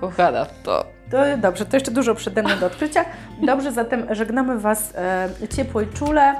Kochana, 0.00 0.46
to 0.62 0.84
To 1.10 1.16
dobrze, 1.38 1.66
to 1.66 1.76
jeszcze 1.76 1.90
dużo 1.90 2.14
przede 2.14 2.42
mną 2.42 2.58
do 2.60 2.66
odkrycia. 2.66 3.04
Dobrze, 3.42 3.72
zatem 3.72 4.06
żegnamy 4.14 4.58
Was 4.58 4.92
e, 4.96 5.28
ciepło 5.56 5.80
i 5.80 5.86
czule. 5.86 6.34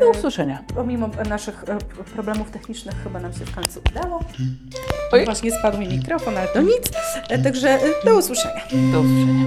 do 0.00 0.04
E, 0.06 0.08
usłyszenia. 0.08 0.58
pomimo 0.74 1.10
naszych 1.28 1.64
e, 1.68 1.78
problemów 2.14 2.50
technicznych 2.50 2.94
chyba 3.04 3.20
nam 3.20 3.32
się 3.32 3.44
w 3.44 3.54
końcu 3.54 3.80
udało. 3.90 4.20
Oj. 5.12 5.24
Właśnie 5.24 5.52
spadł 5.52 5.78
mi 5.78 5.88
mikrofon, 5.88 6.38
ale 6.38 6.48
to 6.48 6.60
nic. 6.62 6.90
E, 7.30 7.38
Także 7.38 7.68
e, 7.68 7.80
do 8.04 8.16
usłyszenia. 8.18 8.60
Do 8.92 9.00
usłyszenia. 9.00 9.44